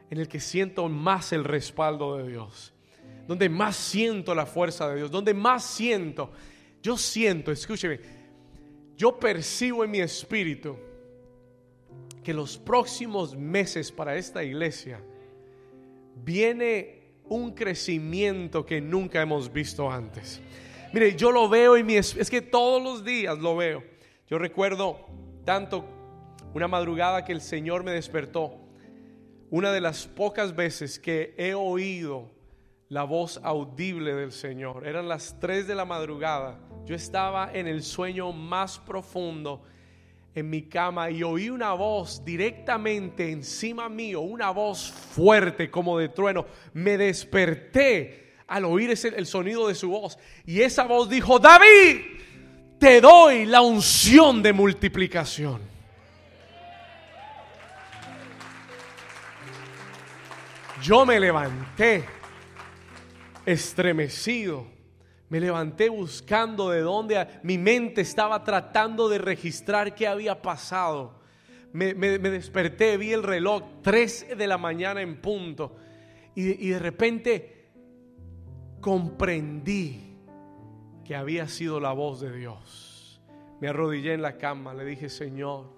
en 0.10 0.20
el 0.20 0.28
que 0.28 0.40
siento 0.40 0.88
más 0.90 1.34
el 1.34 1.44
respaldo 1.44 2.18
de 2.18 2.30
Dios, 2.30 2.74
donde 3.28 3.50
más 3.50 3.76
siento 3.76 4.36
la 4.36 4.46
fuerza 4.46 4.88
de 4.90 4.98
Dios, 4.98 5.12
donde 5.12 5.34
más 5.34 5.64
siento, 5.64 6.32
yo 6.82 6.98
siento, 6.98 7.52
escúcheme, 7.52 8.00
yo 8.96 9.20
percibo 9.20 9.84
en 9.84 9.92
mi 9.92 10.00
espíritu 10.02 10.78
que 12.24 12.34
los 12.34 12.58
próximos 12.58 13.36
meses 13.36 13.92
para 13.92 14.16
esta 14.16 14.44
iglesia 14.44 15.02
viene 16.24 17.02
un 17.26 17.52
crecimiento 17.54 18.66
que 18.66 18.82
nunca 18.82 19.22
hemos 19.22 19.52
visto 19.52 19.90
antes. 19.90 20.42
Mire, 20.94 21.16
yo 21.16 21.32
lo 21.32 21.50
veo 21.50 21.76
y 21.76 21.84
mi 21.84 21.96
es 21.96 22.30
que 22.30 22.42
todos 22.42 22.82
los 22.82 23.04
días 23.04 23.40
lo 23.40 23.56
veo. 23.56 23.84
Yo 24.28 24.38
recuerdo 24.38 25.00
tanto 25.44 25.84
una 26.54 26.68
madrugada 26.68 27.26
que 27.26 27.32
el 27.32 27.42
Señor 27.42 27.84
me 27.84 27.92
despertó 27.92 28.60
una 29.50 29.72
de 29.72 29.82
las 29.82 30.06
pocas 30.06 30.56
veces 30.56 31.00
que 31.00 31.34
he 31.36 31.56
oído 31.56 32.30
la 32.90 33.06
voz 33.06 33.40
audible 33.44 34.14
del 34.14 34.32
Señor. 34.32 34.86
Eran 34.86 35.08
las 35.08 35.40
3 35.40 35.66
de 35.66 35.74
la 35.74 35.84
madrugada. 35.84 36.60
Yo 36.86 36.94
estaba 36.94 37.50
en 37.52 37.66
el 37.66 37.82
sueño 37.82 38.32
más 38.32 38.78
profundo 38.78 39.64
en 40.36 40.48
mi 40.48 40.62
cama 40.62 41.10
y 41.10 41.24
oí 41.24 41.50
una 41.50 41.74
voz 41.74 42.24
directamente 42.24 43.32
encima 43.32 43.90
mío, 43.90 44.22
una 44.22 44.52
voz 44.52 44.92
fuerte 44.92 45.72
como 45.72 45.98
de 45.98 46.10
trueno. 46.10 46.46
Me 46.74 47.00
desperté 47.00 48.23
al 48.48 48.66
oír 48.66 48.92
ese, 48.92 49.10
el 49.10 49.26
sonido 49.26 49.68
de 49.68 49.76
su 49.76 49.90
voz 49.90 50.18
y 50.46 50.62
esa 50.62 50.84
voz 50.84 51.10
dijo, 51.10 51.40
David, 51.40 52.02
te 52.80 53.00
doy 53.00 53.46
la 53.46 53.62
unción 53.62 54.44
de 54.44 54.54
multiplicación. 54.54 55.62
Yo 60.82 61.06
me 61.06 61.18
levanté 61.18 62.04
estremecido. 63.46 64.68
Me 65.30 65.40
levanté 65.40 65.90
buscando 65.90 66.70
de 66.70 66.82
dónde 66.82 67.26
mi 67.42 67.58
mente 67.58 68.02
estaba 68.02 68.44
tratando 68.44 69.10
de 69.10 69.18
registrar 69.18 69.96
qué 69.96 70.06
había 70.06 70.42
pasado. 70.42 71.22
Me, 71.72 71.94
desperté, 71.96 72.98
vi 72.98 73.14
el 73.14 73.24
reloj, 73.24 73.64
3 73.82 74.38
de 74.38 74.46
la 74.46 74.60
mañana 74.60 75.02
en 75.02 75.20
punto. 75.22 75.76
Y, 76.36 76.68
y 76.68 76.70
de 76.70 76.80
repente 76.80 77.63
comprendí 78.84 80.20
que 81.04 81.16
había 81.16 81.48
sido 81.48 81.80
la 81.80 81.94
voz 81.94 82.22
de 82.22 82.32
Dios. 82.32 83.20
Me 83.60 83.70
arrodillé 83.70 84.14
en 84.14 84.22
la 84.22 84.38
cama, 84.38 84.76
le 84.76 84.86
dije, 84.86 85.10
Señor, 85.10 85.72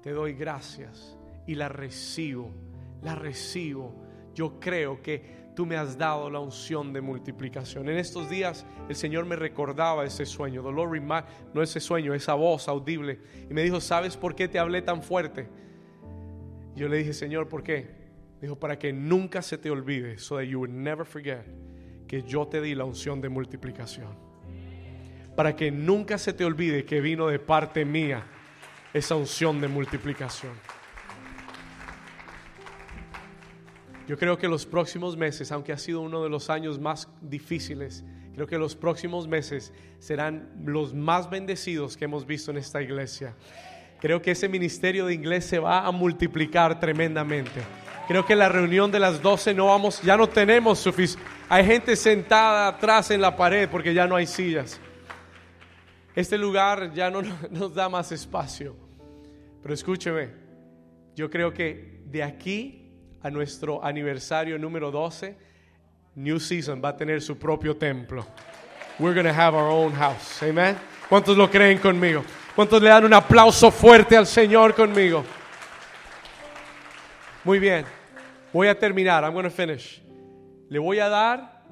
te 0.00 0.12
doy 0.12 0.34
gracias 0.34 1.18
y 1.48 1.56
la 1.56 1.68
recibo 1.68 2.52
la 3.02 3.14
recibo. 3.14 3.94
Yo 4.34 4.60
creo 4.60 5.02
que 5.02 5.40
tú 5.54 5.66
me 5.66 5.76
has 5.76 5.98
dado 5.98 6.30
la 6.30 6.38
unción 6.38 6.92
de 6.92 7.00
multiplicación. 7.00 7.88
En 7.88 7.98
estos 7.98 8.30
días 8.30 8.66
el 8.88 8.96
Señor 8.96 9.26
me 9.26 9.36
recordaba 9.36 10.04
ese 10.04 10.26
sueño, 10.26 10.62
dolor 10.62 11.00
no 11.00 11.62
ese 11.62 11.80
sueño, 11.80 12.14
esa 12.14 12.34
voz 12.34 12.68
audible. 12.68 13.20
Y 13.48 13.54
me 13.54 13.62
dijo, 13.62 13.80
¿sabes 13.80 14.16
por 14.16 14.34
qué 14.34 14.48
te 14.48 14.58
hablé 14.58 14.82
tan 14.82 15.02
fuerte? 15.02 15.48
Yo 16.76 16.88
le 16.88 16.98
dije, 16.98 17.12
Señor, 17.12 17.48
¿por 17.48 17.62
qué? 17.62 17.99
Dijo, 18.40 18.58
para 18.58 18.78
que 18.78 18.92
nunca 18.92 19.42
se 19.42 19.58
te 19.58 19.70
olvide, 19.70 20.18
so 20.18 20.36
that 20.36 20.44
you 20.44 20.58
would 20.58 20.70
never 20.70 21.04
forget, 21.04 21.44
que 22.08 22.22
yo 22.22 22.46
te 22.46 22.60
di 22.60 22.74
la 22.74 22.84
unción 22.84 23.20
de 23.20 23.28
multiplicación. 23.28 24.08
Para 25.36 25.54
que 25.54 25.70
nunca 25.70 26.16
se 26.18 26.32
te 26.32 26.44
olvide 26.44 26.84
que 26.84 27.00
vino 27.00 27.28
de 27.28 27.38
parte 27.38 27.84
mía 27.84 28.24
esa 28.92 29.14
unción 29.14 29.60
de 29.60 29.68
multiplicación. 29.68 30.52
Yo 34.08 34.18
creo 34.18 34.38
que 34.38 34.48
los 34.48 34.66
próximos 34.66 35.16
meses, 35.16 35.52
aunque 35.52 35.72
ha 35.72 35.78
sido 35.78 36.00
uno 36.00 36.22
de 36.24 36.30
los 36.30 36.50
años 36.50 36.80
más 36.80 37.08
difíciles, 37.20 38.04
creo 38.34 38.46
que 38.46 38.58
los 38.58 38.74
próximos 38.74 39.28
meses 39.28 39.72
serán 40.00 40.50
los 40.64 40.94
más 40.94 41.30
bendecidos 41.30 41.96
que 41.96 42.06
hemos 42.06 42.26
visto 42.26 42.50
en 42.50 42.56
esta 42.56 42.82
iglesia. 42.82 43.36
Creo 44.00 44.20
que 44.20 44.32
ese 44.32 44.48
ministerio 44.48 45.06
de 45.06 45.14
inglés 45.14 45.44
se 45.44 45.58
va 45.58 45.86
a 45.86 45.92
multiplicar 45.92 46.80
tremendamente. 46.80 47.60
Creo 48.10 48.26
que 48.26 48.34
la 48.34 48.48
reunión 48.48 48.90
de 48.90 48.98
las 48.98 49.22
12 49.22 49.54
no 49.54 49.66
vamos, 49.66 50.02
ya 50.02 50.16
no 50.16 50.28
tenemos 50.28 50.80
suficiente. 50.80 51.24
Hay 51.48 51.64
gente 51.64 51.94
sentada 51.94 52.66
atrás 52.66 53.12
en 53.12 53.20
la 53.20 53.36
pared 53.36 53.68
porque 53.68 53.94
ya 53.94 54.08
no 54.08 54.16
hay 54.16 54.26
sillas. 54.26 54.80
Este 56.16 56.36
lugar 56.36 56.92
ya 56.92 57.08
no 57.08 57.22
nos 57.52 57.72
da 57.72 57.88
más 57.88 58.10
espacio. 58.10 58.74
Pero 59.62 59.72
escúcheme, 59.72 60.28
yo 61.14 61.30
creo 61.30 61.54
que 61.54 62.02
de 62.04 62.24
aquí 62.24 62.98
a 63.22 63.30
nuestro 63.30 63.84
aniversario 63.84 64.58
número 64.58 64.90
12, 64.90 65.36
New 66.16 66.40
Season 66.40 66.82
va 66.84 66.88
a 66.88 66.96
tener 66.96 67.22
su 67.22 67.38
propio 67.38 67.76
templo. 67.76 68.26
We're 68.98 69.14
going 69.14 69.32
to 69.32 69.40
have 69.40 69.56
our 69.56 69.70
own 69.70 69.92
house. 69.92 70.42
Amen. 70.42 70.76
¿Cuántos 71.08 71.36
lo 71.36 71.48
creen 71.48 71.78
conmigo? 71.78 72.24
¿Cuántos 72.56 72.82
le 72.82 72.88
dan 72.88 73.04
un 73.04 73.14
aplauso 73.14 73.70
fuerte 73.70 74.16
al 74.16 74.26
Señor 74.26 74.74
conmigo? 74.74 75.24
Muy 77.44 77.60
bien. 77.60 77.99
Voy 78.52 78.68
a 78.68 78.78
terminar. 78.78 79.24
I'm 79.24 79.32
going 79.32 79.44
to 79.44 79.50
finish. 79.50 80.02
Le 80.68 80.78
voy 80.78 80.98
a 80.98 81.08
dar 81.08 81.62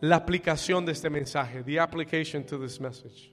la 0.00 0.16
aplicación 0.16 0.84
de 0.84 0.92
este 0.92 1.10
mensaje. 1.10 1.62
The 1.62 1.80
application 1.80 2.44
to 2.44 2.58
this 2.58 2.80
message. 2.80 3.32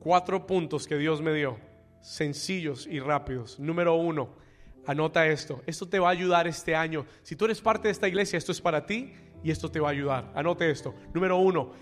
Cuatro 0.00 0.46
puntos 0.46 0.86
que 0.86 0.96
Dios 0.96 1.20
me 1.20 1.32
dio. 1.32 1.58
Sencillos 2.00 2.86
y 2.86 3.00
rápidos. 3.00 3.58
Número 3.58 3.94
uno 3.94 4.46
Anota 4.86 5.26
esto. 5.26 5.62
Esto 5.66 5.88
te 5.88 5.98
va 5.98 6.08
a 6.08 6.12
ayudar 6.12 6.46
este 6.46 6.74
año. 6.76 7.06
Si 7.22 7.34
tú 7.34 7.44
eres 7.44 7.60
parte 7.60 7.88
de 7.88 7.92
esta 7.92 8.06
iglesia, 8.06 8.36
esto 8.36 8.52
es 8.52 8.60
para 8.60 8.86
ti 8.86 9.12
y 9.42 9.50
esto 9.50 9.68
te 9.68 9.80
va 9.80 9.88
a 9.88 9.90
ayudar. 9.90 10.30
Anote 10.34 10.70
esto. 10.70 10.94
Número 11.12 11.36
uno, 11.38 11.72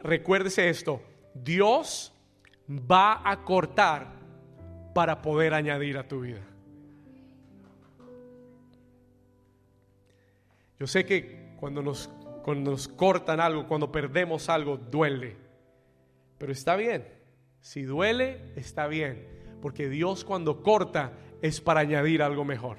recuérdese 0.00 0.68
esto. 0.68 1.00
Dios 1.32 2.12
va 2.68 3.22
a 3.24 3.44
cortar 3.44 4.18
para 4.92 5.22
poder 5.22 5.54
añadir 5.54 5.96
a 5.96 6.08
tu 6.08 6.20
vida. 6.20 6.40
Yo 10.80 10.86
sé 10.86 11.04
que 11.04 11.52
cuando 11.60 11.82
nos, 11.82 12.08
cuando 12.42 12.70
nos 12.70 12.88
cortan 12.88 13.38
algo, 13.38 13.66
cuando 13.66 13.92
perdemos 13.92 14.48
algo, 14.48 14.78
duele. 14.78 15.36
Pero 16.38 16.52
está 16.52 16.74
bien. 16.74 17.06
Si 17.60 17.82
duele, 17.82 18.54
está 18.56 18.86
bien. 18.86 19.28
Porque 19.60 19.90
Dios 19.90 20.24
cuando 20.24 20.62
corta 20.62 21.12
es 21.42 21.60
para 21.60 21.80
añadir 21.80 22.22
algo 22.22 22.46
mejor. 22.46 22.78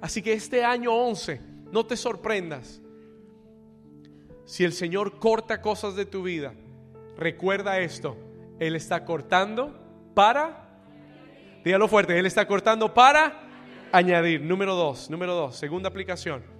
Así 0.00 0.22
que 0.22 0.32
este 0.32 0.64
año 0.64 0.92
11, 0.92 1.40
no 1.70 1.86
te 1.86 1.96
sorprendas. 1.96 2.82
Si 4.44 4.64
el 4.64 4.72
Señor 4.72 5.20
corta 5.20 5.62
cosas 5.62 5.94
de 5.94 6.04
tu 6.04 6.24
vida, 6.24 6.52
recuerda 7.16 7.78
esto. 7.78 8.16
Él 8.58 8.74
está 8.74 9.04
cortando 9.04 9.72
para, 10.14 10.82
dígalo 11.64 11.86
fuerte, 11.86 12.18
Él 12.18 12.26
está 12.26 12.44
cortando 12.48 12.92
para 12.92 13.40
añadir. 13.92 14.40
Número 14.40 14.74
dos, 14.74 15.08
número 15.08 15.34
dos, 15.34 15.54
segunda 15.54 15.88
aplicación. 15.88 16.51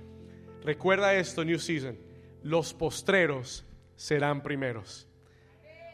Recuerda 0.65 1.15
esto, 1.15 1.45
New 1.45 1.59
Season. 1.59 1.97
Los 2.43 2.75
postreros 2.75 3.65
serán 3.97 4.43
primeros. 4.43 5.07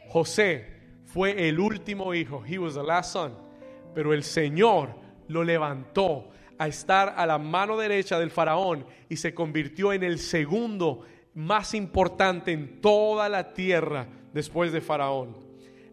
José 0.08 0.66
fue 1.04 1.48
el 1.48 1.60
último 1.60 2.14
hijo. 2.14 2.42
He 2.46 2.58
was 2.58 2.74
the 2.74 2.82
last 2.82 3.12
son 3.12 3.48
pero 3.94 4.12
el 4.12 4.22
Señor 4.22 4.94
lo 5.26 5.44
levantó 5.44 6.28
a 6.58 6.68
estar 6.68 7.14
a 7.16 7.26
la 7.26 7.38
mano 7.38 7.76
derecha 7.76 8.18
del 8.18 8.30
faraón 8.30 8.86
y 9.08 9.16
se 9.16 9.34
convirtió 9.34 9.92
en 9.92 10.02
el 10.02 10.18
segundo 10.18 11.02
más 11.34 11.74
importante 11.74 12.52
en 12.52 12.80
toda 12.80 13.28
la 13.28 13.52
tierra 13.52 14.06
después 14.32 14.72
de 14.72 14.80
faraón. 14.80 15.36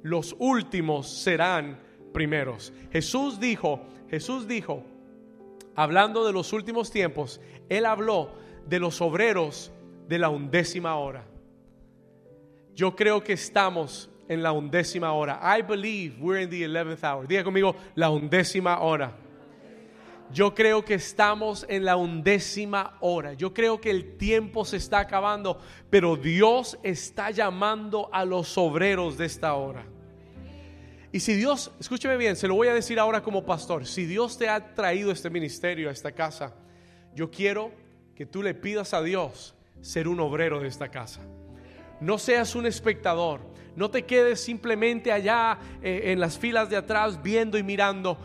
Los 0.01 0.35
últimos 0.39 1.09
serán 1.09 1.79
primeros. 2.13 2.73
Jesús 2.91 3.39
dijo, 3.39 3.81
Jesús 4.09 4.47
dijo, 4.47 4.83
hablando 5.75 6.25
de 6.25 6.33
los 6.33 6.53
últimos 6.53 6.91
tiempos, 6.91 7.41
él 7.69 7.85
habló 7.85 8.33
de 8.67 8.79
los 8.79 9.01
obreros 9.01 9.71
de 10.07 10.19
la 10.19 10.29
undécima 10.29 10.95
hora. 10.95 11.25
Yo 12.73 12.95
creo 12.95 13.23
que 13.23 13.33
estamos 13.33 14.09
en 14.27 14.43
la 14.43 14.51
undécima 14.51 15.13
hora. 15.13 15.39
I 15.41 15.61
believe 15.61 16.19
we're 16.19 16.41
in 16.41 16.49
the 16.49 16.63
eleventh 16.63 17.03
hour. 17.03 17.27
Diga 17.27 17.43
conmigo, 17.43 17.75
la 17.95 18.09
undécima 18.09 18.79
hora. 18.79 19.15
Yo 20.31 20.55
creo 20.55 20.83
que 20.83 20.95
estamos 20.95 21.65
en 21.69 21.85
la 21.85 21.95
undécima 21.95 22.97
hora. 22.99 23.33
Yo 23.33 23.53
creo 23.53 23.79
que 23.79 23.91
el 23.91 24.17
tiempo 24.17 24.65
se 24.65 24.77
está 24.77 24.99
acabando, 24.99 25.59
pero 25.89 26.15
Dios 26.15 26.77
está 26.83 27.29
llamando 27.31 28.09
a 28.11 28.25
los 28.25 28.57
obreros 28.57 29.17
de 29.17 29.25
esta 29.25 29.53
hora. 29.53 29.85
Y 31.11 31.19
si 31.21 31.35
Dios, 31.35 31.71
escúcheme 31.79 32.17
bien, 32.17 32.35
se 32.35 32.47
lo 32.47 32.55
voy 32.55 32.67
a 32.67 32.73
decir 32.73 32.99
ahora 32.99 33.21
como 33.21 33.45
pastor, 33.45 33.85
si 33.85 34.05
Dios 34.05 34.37
te 34.37 34.49
ha 34.49 34.73
traído 34.73 35.11
este 35.11 35.29
ministerio, 35.29 35.87
a 35.87 35.93
esta 35.93 36.11
casa, 36.11 36.53
yo 37.13 37.31
quiero 37.31 37.71
que 38.15 38.25
tú 38.25 38.41
le 38.41 38.53
pidas 38.53 38.93
a 38.93 39.03
Dios 39.03 39.55
ser 39.81 40.07
un 40.07 40.19
obrero 40.19 40.61
de 40.61 40.67
esta 40.67 40.89
casa. 40.89 41.21
No 41.99 42.17
seas 42.17 42.55
un 42.55 42.65
espectador, 42.65 43.41
no 43.75 43.91
te 43.91 44.03
quedes 44.03 44.39
simplemente 44.39 45.11
allá 45.11 45.59
eh, 45.81 46.03
en 46.05 46.19
las 46.19 46.39
filas 46.39 46.69
de 46.69 46.77
atrás 46.77 47.21
viendo 47.21 47.57
y 47.57 47.63
mirando. 47.63 48.17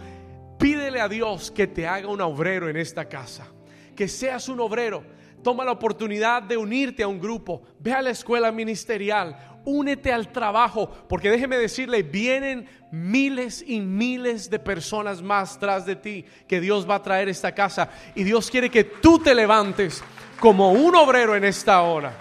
Pídele 0.58 1.00
a 1.00 1.08
Dios 1.08 1.50
que 1.50 1.66
te 1.66 1.86
haga 1.86 2.08
un 2.08 2.20
obrero 2.20 2.68
en 2.68 2.76
esta 2.76 3.08
casa, 3.08 3.48
que 3.96 4.06
seas 4.08 4.48
un 4.48 4.60
obrero. 4.60 5.02
Toma 5.42 5.64
la 5.64 5.72
oportunidad 5.72 6.42
de 6.42 6.56
unirte 6.56 7.02
a 7.02 7.08
un 7.08 7.18
grupo, 7.18 7.62
ve 7.78 7.92
a 7.92 8.02
la 8.02 8.10
escuela 8.10 8.52
ministerial, 8.52 9.49
únete 9.64 10.12
al 10.12 10.32
trabajo, 10.32 10.90
porque 11.08 11.30
déjeme 11.30 11.56
decirle, 11.56 12.02
vienen 12.02 12.68
miles 12.90 13.64
y 13.66 13.80
miles 13.80 14.50
de 14.50 14.58
personas 14.58 15.22
más 15.22 15.58
tras 15.58 15.86
de 15.86 15.96
ti 15.96 16.24
que 16.48 16.60
Dios 16.60 16.88
va 16.88 16.96
a 16.96 17.02
traer 17.02 17.28
esta 17.28 17.54
casa 17.54 17.90
y 18.14 18.24
Dios 18.24 18.50
quiere 18.50 18.70
que 18.70 18.84
tú 18.84 19.18
te 19.18 19.34
levantes 19.34 20.02
como 20.38 20.72
un 20.72 20.94
obrero 20.94 21.36
en 21.36 21.44
esta 21.44 21.82
hora. 21.82 22.12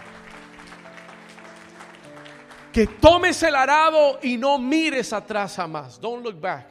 Que 2.71 2.85
tomes 2.85 3.41
el 3.41 3.55
arado 3.55 4.19
y 4.21 4.37
no 4.37 4.59
mires 4.59 5.11
atrás 5.11 5.55
jamás. 5.55 5.99
Don't 5.99 6.23
look 6.23 6.39
back. 6.39 6.67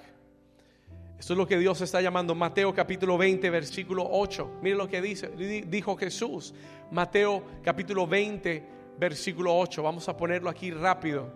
Esto 1.18 1.32
es 1.32 1.38
lo 1.38 1.48
que 1.48 1.58
Dios 1.58 1.80
está 1.80 2.00
llamando. 2.00 2.34
Mateo 2.34 2.72
capítulo 2.72 3.18
20, 3.18 3.50
versículo 3.50 4.06
8. 4.08 4.58
Mire 4.62 4.76
lo 4.76 4.88
que 4.88 5.02
dice, 5.02 5.28
dijo 5.66 5.96
Jesús. 5.96 6.54
Mateo 6.92 7.42
capítulo 7.64 8.06
20, 8.06 8.77
versículo 8.98 9.56
8. 9.56 9.82
Vamos 9.82 10.08
a 10.08 10.16
ponerlo 10.16 10.50
aquí 10.50 10.70
rápido. 10.70 11.30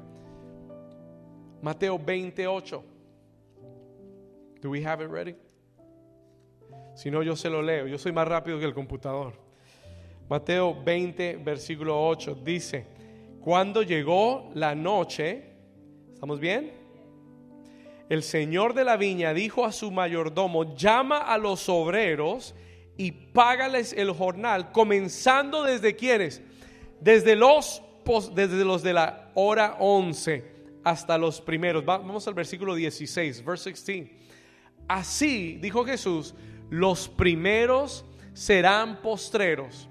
Mateo 1.60 1.98
28. 1.98 2.84
Do 4.60 4.70
we 4.70 4.84
have 4.84 5.02
it 5.02 5.10
ready? 5.10 5.36
Si 6.94 7.10
no, 7.10 7.22
yo 7.22 7.36
se 7.36 7.48
lo 7.48 7.62
leo. 7.62 7.86
Yo 7.86 7.98
soy 7.98 8.12
más 8.12 8.28
rápido 8.28 8.58
que 8.58 8.64
el 8.64 8.74
computador. 8.74 9.34
Mateo 10.28 10.74
20, 10.82 11.36
versículo 11.38 12.06
8 12.06 12.36
dice, 12.42 12.86
cuando 13.40 13.82
llegó 13.82 14.50
la 14.54 14.74
noche, 14.74 15.44
¿estamos 16.12 16.38
bien? 16.38 16.72
El 18.08 18.22
señor 18.22 18.72
de 18.74 18.84
la 18.84 18.96
viña 18.96 19.34
dijo 19.34 19.64
a 19.64 19.72
su 19.72 19.90
mayordomo, 19.90 20.76
llama 20.76 21.18
a 21.18 21.38
los 21.38 21.68
obreros 21.68 22.54
y 22.96 23.10
págales 23.10 23.92
el 23.92 24.10
jornal, 24.12 24.70
comenzando 24.70 25.64
desde 25.64 25.96
quienes, 25.96 26.42
desde 27.02 27.34
los, 27.34 27.82
desde 28.34 28.64
los 28.64 28.82
de 28.82 28.92
la 28.92 29.30
hora 29.34 29.76
11 29.80 30.52
hasta 30.84 31.18
los 31.18 31.40
primeros. 31.40 31.84
Vamos 31.84 32.26
al 32.28 32.34
versículo 32.34 32.74
16, 32.74 33.44
verse 33.44 33.70
16. 33.70 34.10
Así, 34.88 35.58
dijo 35.60 35.84
Jesús, 35.84 36.34
los 36.70 37.08
primeros 37.08 38.04
serán 38.32 39.00
postreros 39.00 39.88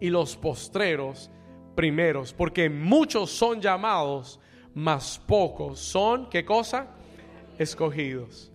y 0.00 0.10
los 0.10 0.36
postreros 0.36 1.30
primeros, 1.74 2.32
porque 2.32 2.68
muchos 2.68 3.30
son 3.30 3.60
llamados, 3.60 4.40
mas 4.74 5.20
pocos 5.26 5.78
son, 5.78 6.28
¿qué 6.30 6.44
cosa? 6.44 6.88
Escogidos. 7.58 8.50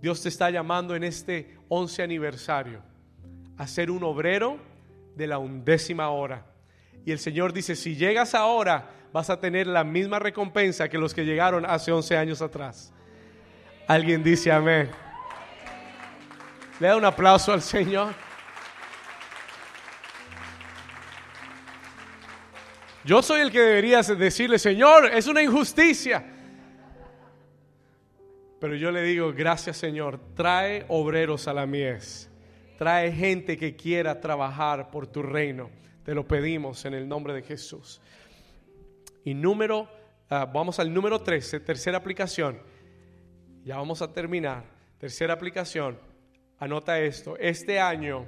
Dios 0.00 0.22
te 0.22 0.28
está 0.28 0.50
llamando 0.50 0.94
en 0.94 1.02
este 1.04 1.56
once 1.68 2.02
aniversario 2.02 2.80
a 3.56 3.66
ser 3.66 3.90
un 3.90 4.04
obrero 4.04 4.58
de 5.16 5.26
la 5.26 5.38
undécima 5.38 6.10
hora. 6.10 6.46
Y 7.04 7.12
el 7.12 7.18
Señor 7.18 7.52
dice, 7.52 7.74
si 7.76 7.96
llegas 7.96 8.34
ahora, 8.34 8.90
vas 9.12 9.30
a 9.30 9.40
tener 9.40 9.66
la 9.66 9.84
misma 9.84 10.18
recompensa 10.18 10.88
que 10.88 10.98
los 10.98 11.14
que 11.14 11.24
llegaron 11.24 11.64
hace 11.64 11.92
11 11.92 12.16
años 12.16 12.42
atrás. 12.42 12.92
Alguien 13.86 14.22
dice 14.22 14.52
amén. 14.52 14.90
Le 16.80 16.88
da 16.88 16.96
un 16.96 17.04
aplauso 17.04 17.52
al 17.52 17.62
Señor. 17.62 18.14
Yo 23.04 23.22
soy 23.22 23.40
el 23.40 23.50
que 23.50 23.60
debería 23.60 24.02
decirle, 24.02 24.58
Señor, 24.58 25.06
es 25.06 25.26
una 25.26 25.42
injusticia. 25.42 26.24
Pero 28.60 28.74
yo 28.74 28.90
le 28.90 29.02
digo, 29.02 29.32
gracias 29.32 29.76
Señor, 29.76 30.20
trae 30.34 30.84
obreros 30.88 31.48
a 31.48 31.54
la 31.54 31.64
mies. 31.64 32.30
Trae 32.76 33.10
gente 33.12 33.56
que 33.56 33.74
quiera 33.74 34.20
trabajar 34.20 34.90
por 34.90 35.06
tu 35.06 35.22
reino. 35.22 35.70
Te 36.08 36.14
lo 36.14 36.26
pedimos 36.26 36.86
en 36.86 36.94
el 36.94 37.06
nombre 37.06 37.34
de 37.34 37.42
Jesús. 37.42 38.00
Y 39.26 39.34
número, 39.34 39.90
ah, 40.30 40.46
vamos 40.46 40.78
al 40.78 40.90
número 40.90 41.20
13, 41.20 41.60
tercera 41.60 41.98
aplicación. 41.98 42.62
Ya 43.62 43.76
vamos 43.76 44.00
a 44.00 44.10
terminar. 44.10 44.64
Tercera 44.96 45.34
aplicación. 45.34 45.98
Anota 46.60 46.98
esto. 46.98 47.36
Este 47.36 47.78
año 47.78 48.24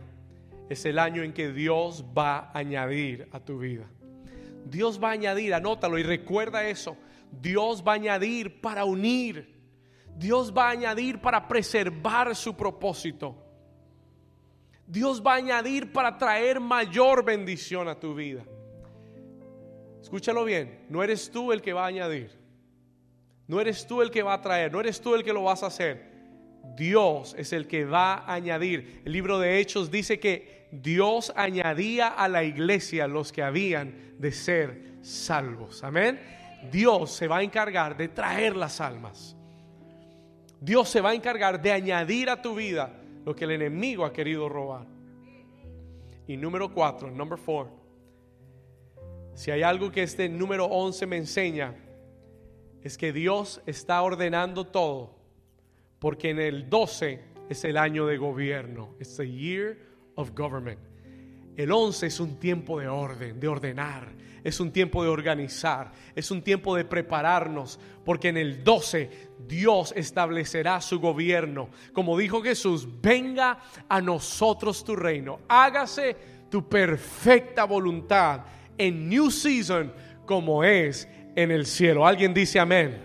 es 0.68 0.84
el 0.84 0.98
año 0.98 1.22
en 1.22 1.32
que 1.32 1.52
Dios 1.52 2.04
va 2.04 2.50
a 2.52 2.58
añadir 2.58 3.30
a 3.32 3.40
tu 3.40 3.60
vida. 3.60 3.86
Dios 4.66 5.02
va 5.02 5.08
a 5.08 5.12
añadir, 5.12 5.54
anótalo 5.54 5.96
y 5.96 6.02
recuerda 6.02 6.68
eso. 6.68 6.98
Dios 7.32 7.82
va 7.82 7.92
a 7.92 7.94
añadir 7.94 8.60
para 8.60 8.84
unir. 8.84 9.58
Dios 10.18 10.52
va 10.54 10.68
a 10.68 10.72
añadir 10.72 11.18
para 11.22 11.48
preservar 11.48 12.36
su 12.36 12.54
propósito. 12.54 13.49
Dios 14.90 15.22
va 15.24 15.35
a 15.35 15.37
añadir 15.37 15.92
para 15.92 16.18
traer 16.18 16.59
mayor 16.59 17.24
bendición 17.24 17.87
a 17.87 17.94
tu 17.94 18.12
vida. 18.12 18.42
Escúchalo 20.03 20.44
bien, 20.44 20.81
no 20.88 21.05
eres 21.05 21.31
tú 21.31 21.53
el 21.53 21.62
que 21.62 21.72
va 21.72 21.85
a 21.85 21.87
añadir. 21.87 22.37
No 23.46 23.61
eres 23.61 23.87
tú 23.87 24.03
el 24.03 24.11
que 24.11 24.24
va 24.24 24.35
a 24.35 24.40
traer, 24.40 24.72
no 24.72 24.81
eres 24.81 25.00
tú 25.00 25.14
el 25.14 25.22
que 25.22 25.33
lo 25.33 25.44
vas 25.44 25.62
a 25.62 25.66
hacer. 25.66 26.11
Dios 26.76 27.37
es 27.38 27.53
el 27.53 27.68
que 27.68 27.85
va 27.85 28.14
a 28.14 28.35
añadir. 28.35 29.03
El 29.05 29.12
libro 29.12 29.38
de 29.38 29.61
Hechos 29.61 29.92
dice 29.92 30.18
que 30.18 30.68
Dios 30.72 31.33
añadía 31.37 32.09
a 32.09 32.26
la 32.26 32.42
iglesia 32.42 33.07
los 33.07 33.31
que 33.31 33.44
habían 33.44 34.16
de 34.18 34.33
ser 34.33 34.96
salvos. 35.03 35.85
Amén. 35.85 36.20
Dios 36.72 37.12
se 37.12 37.29
va 37.29 37.38
a 37.38 37.42
encargar 37.44 37.96
de 37.96 38.09
traer 38.09 38.57
las 38.57 38.81
almas. 38.81 39.37
Dios 40.61 40.88
se 40.88 41.00
va 41.00 41.11
a 41.11 41.14
encargar 41.14 41.62
de 41.62 41.70
añadir 41.70 42.29
a 42.29 42.42
tu 42.42 42.57
vida 42.57 42.99
lo 43.30 43.36
que 43.36 43.44
el 43.44 43.52
enemigo 43.52 44.04
ha 44.04 44.12
querido 44.12 44.48
robar. 44.48 44.88
Y 46.26 46.36
número 46.36 46.74
cuatro, 46.74 47.12
number 47.12 47.38
four. 47.38 47.68
Si 49.34 49.52
hay 49.52 49.62
algo 49.62 49.92
que 49.92 50.02
este 50.02 50.28
número 50.28 50.64
11 50.64 51.06
me 51.06 51.16
enseña, 51.16 51.76
es 52.82 52.98
que 52.98 53.12
Dios 53.12 53.62
está 53.66 54.02
ordenando 54.02 54.66
todo 54.66 55.14
porque 56.00 56.30
en 56.30 56.40
el 56.40 56.68
12 56.68 57.20
es 57.48 57.62
el 57.62 57.76
año 57.76 58.04
de 58.04 58.16
gobierno. 58.16 58.96
It's 58.98 59.16
the 59.16 59.30
year 59.30 59.78
of 60.16 60.32
government. 60.34 60.80
El 61.61 61.73
11 61.73 62.07
es 62.07 62.20
un 62.20 62.37
tiempo 62.38 62.81
de 62.81 62.88
orden, 62.88 63.38
de 63.38 63.46
ordenar, 63.46 64.09
es 64.42 64.61
un 64.61 64.73
tiempo 64.73 65.03
de 65.03 65.11
organizar, 65.11 65.92
es 66.14 66.31
un 66.31 66.40
tiempo 66.40 66.75
de 66.75 66.87
prepararnos, 66.87 67.79
porque 68.03 68.29
en 68.29 68.38
el 68.38 68.64
12 68.64 69.11
Dios 69.46 69.92
establecerá 69.94 70.81
su 70.81 71.01
gobierno. 71.01 71.68
Como 71.92 72.16
dijo 72.16 72.40
Jesús, 72.40 72.88
venga 73.03 73.59
a 73.90 74.01
nosotros 74.01 74.83
tu 74.83 74.96
reino, 74.96 75.40
hágase 75.49 76.16
tu 76.51 76.66
perfecta 76.66 77.64
voluntad 77.64 78.40
en 78.79 79.11
New 79.11 79.31
Season 79.31 79.92
como 80.25 80.64
es 80.64 81.07
en 81.37 81.51
el 81.51 81.66
cielo. 81.66 82.07
Alguien 82.07 82.33
dice 82.33 82.59
amén. 82.59 82.96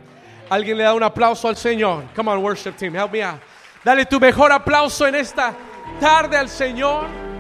Alguien 0.50 0.78
le 0.78 0.86
da 0.86 0.94
un 0.94 1.04
aplauso 1.04 1.50
al 1.50 1.58
Señor. 1.58 2.06
Come 2.16 2.32
on, 2.32 2.42
worship 2.42 2.78
team, 2.78 2.96
help 2.96 3.12
me 3.12 3.22
out. 3.22 3.42
Dale 3.84 4.06
tu 4.06 4.18
mejor 4.18 4.54
aplauso 4.54 5.06
en 5.06 5.16
esta 5.16 5.54
tarde 6.00 6.38
al 6.38 6.48
Señor. 6.48 7.35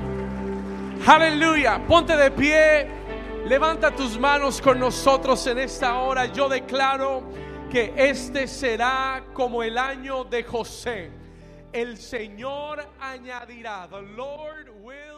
Aleluya. 1.07 1.85
Ponte 1.87 2.17
de 2.17 2.31
pie. 2.31 2.87
Levanta 3.45 3.91
tus 3.91 4.17
manos 4.17 4.59
con 4.59 4.79
nosotros 4.79 5.45
en 5.45 5.59
esta 5.59 5.99
hora. 5.99 6.25
Yo 6.25 6.49
declaro 6.49 7.21
que 7.69 7.93
este 7.95 8.47
será 8.47 9.23
como 9.31 9.61
el 9.61 9.77
año 9.77 10.23
de 10.23 10.43
José. 10.43 11.11
El 11.71 11.97
Señor 11.97 12.87
añadirá. 12.99 13.87
The 13.87 14.01
Lord 14.01 14.71
will 14.81 15.14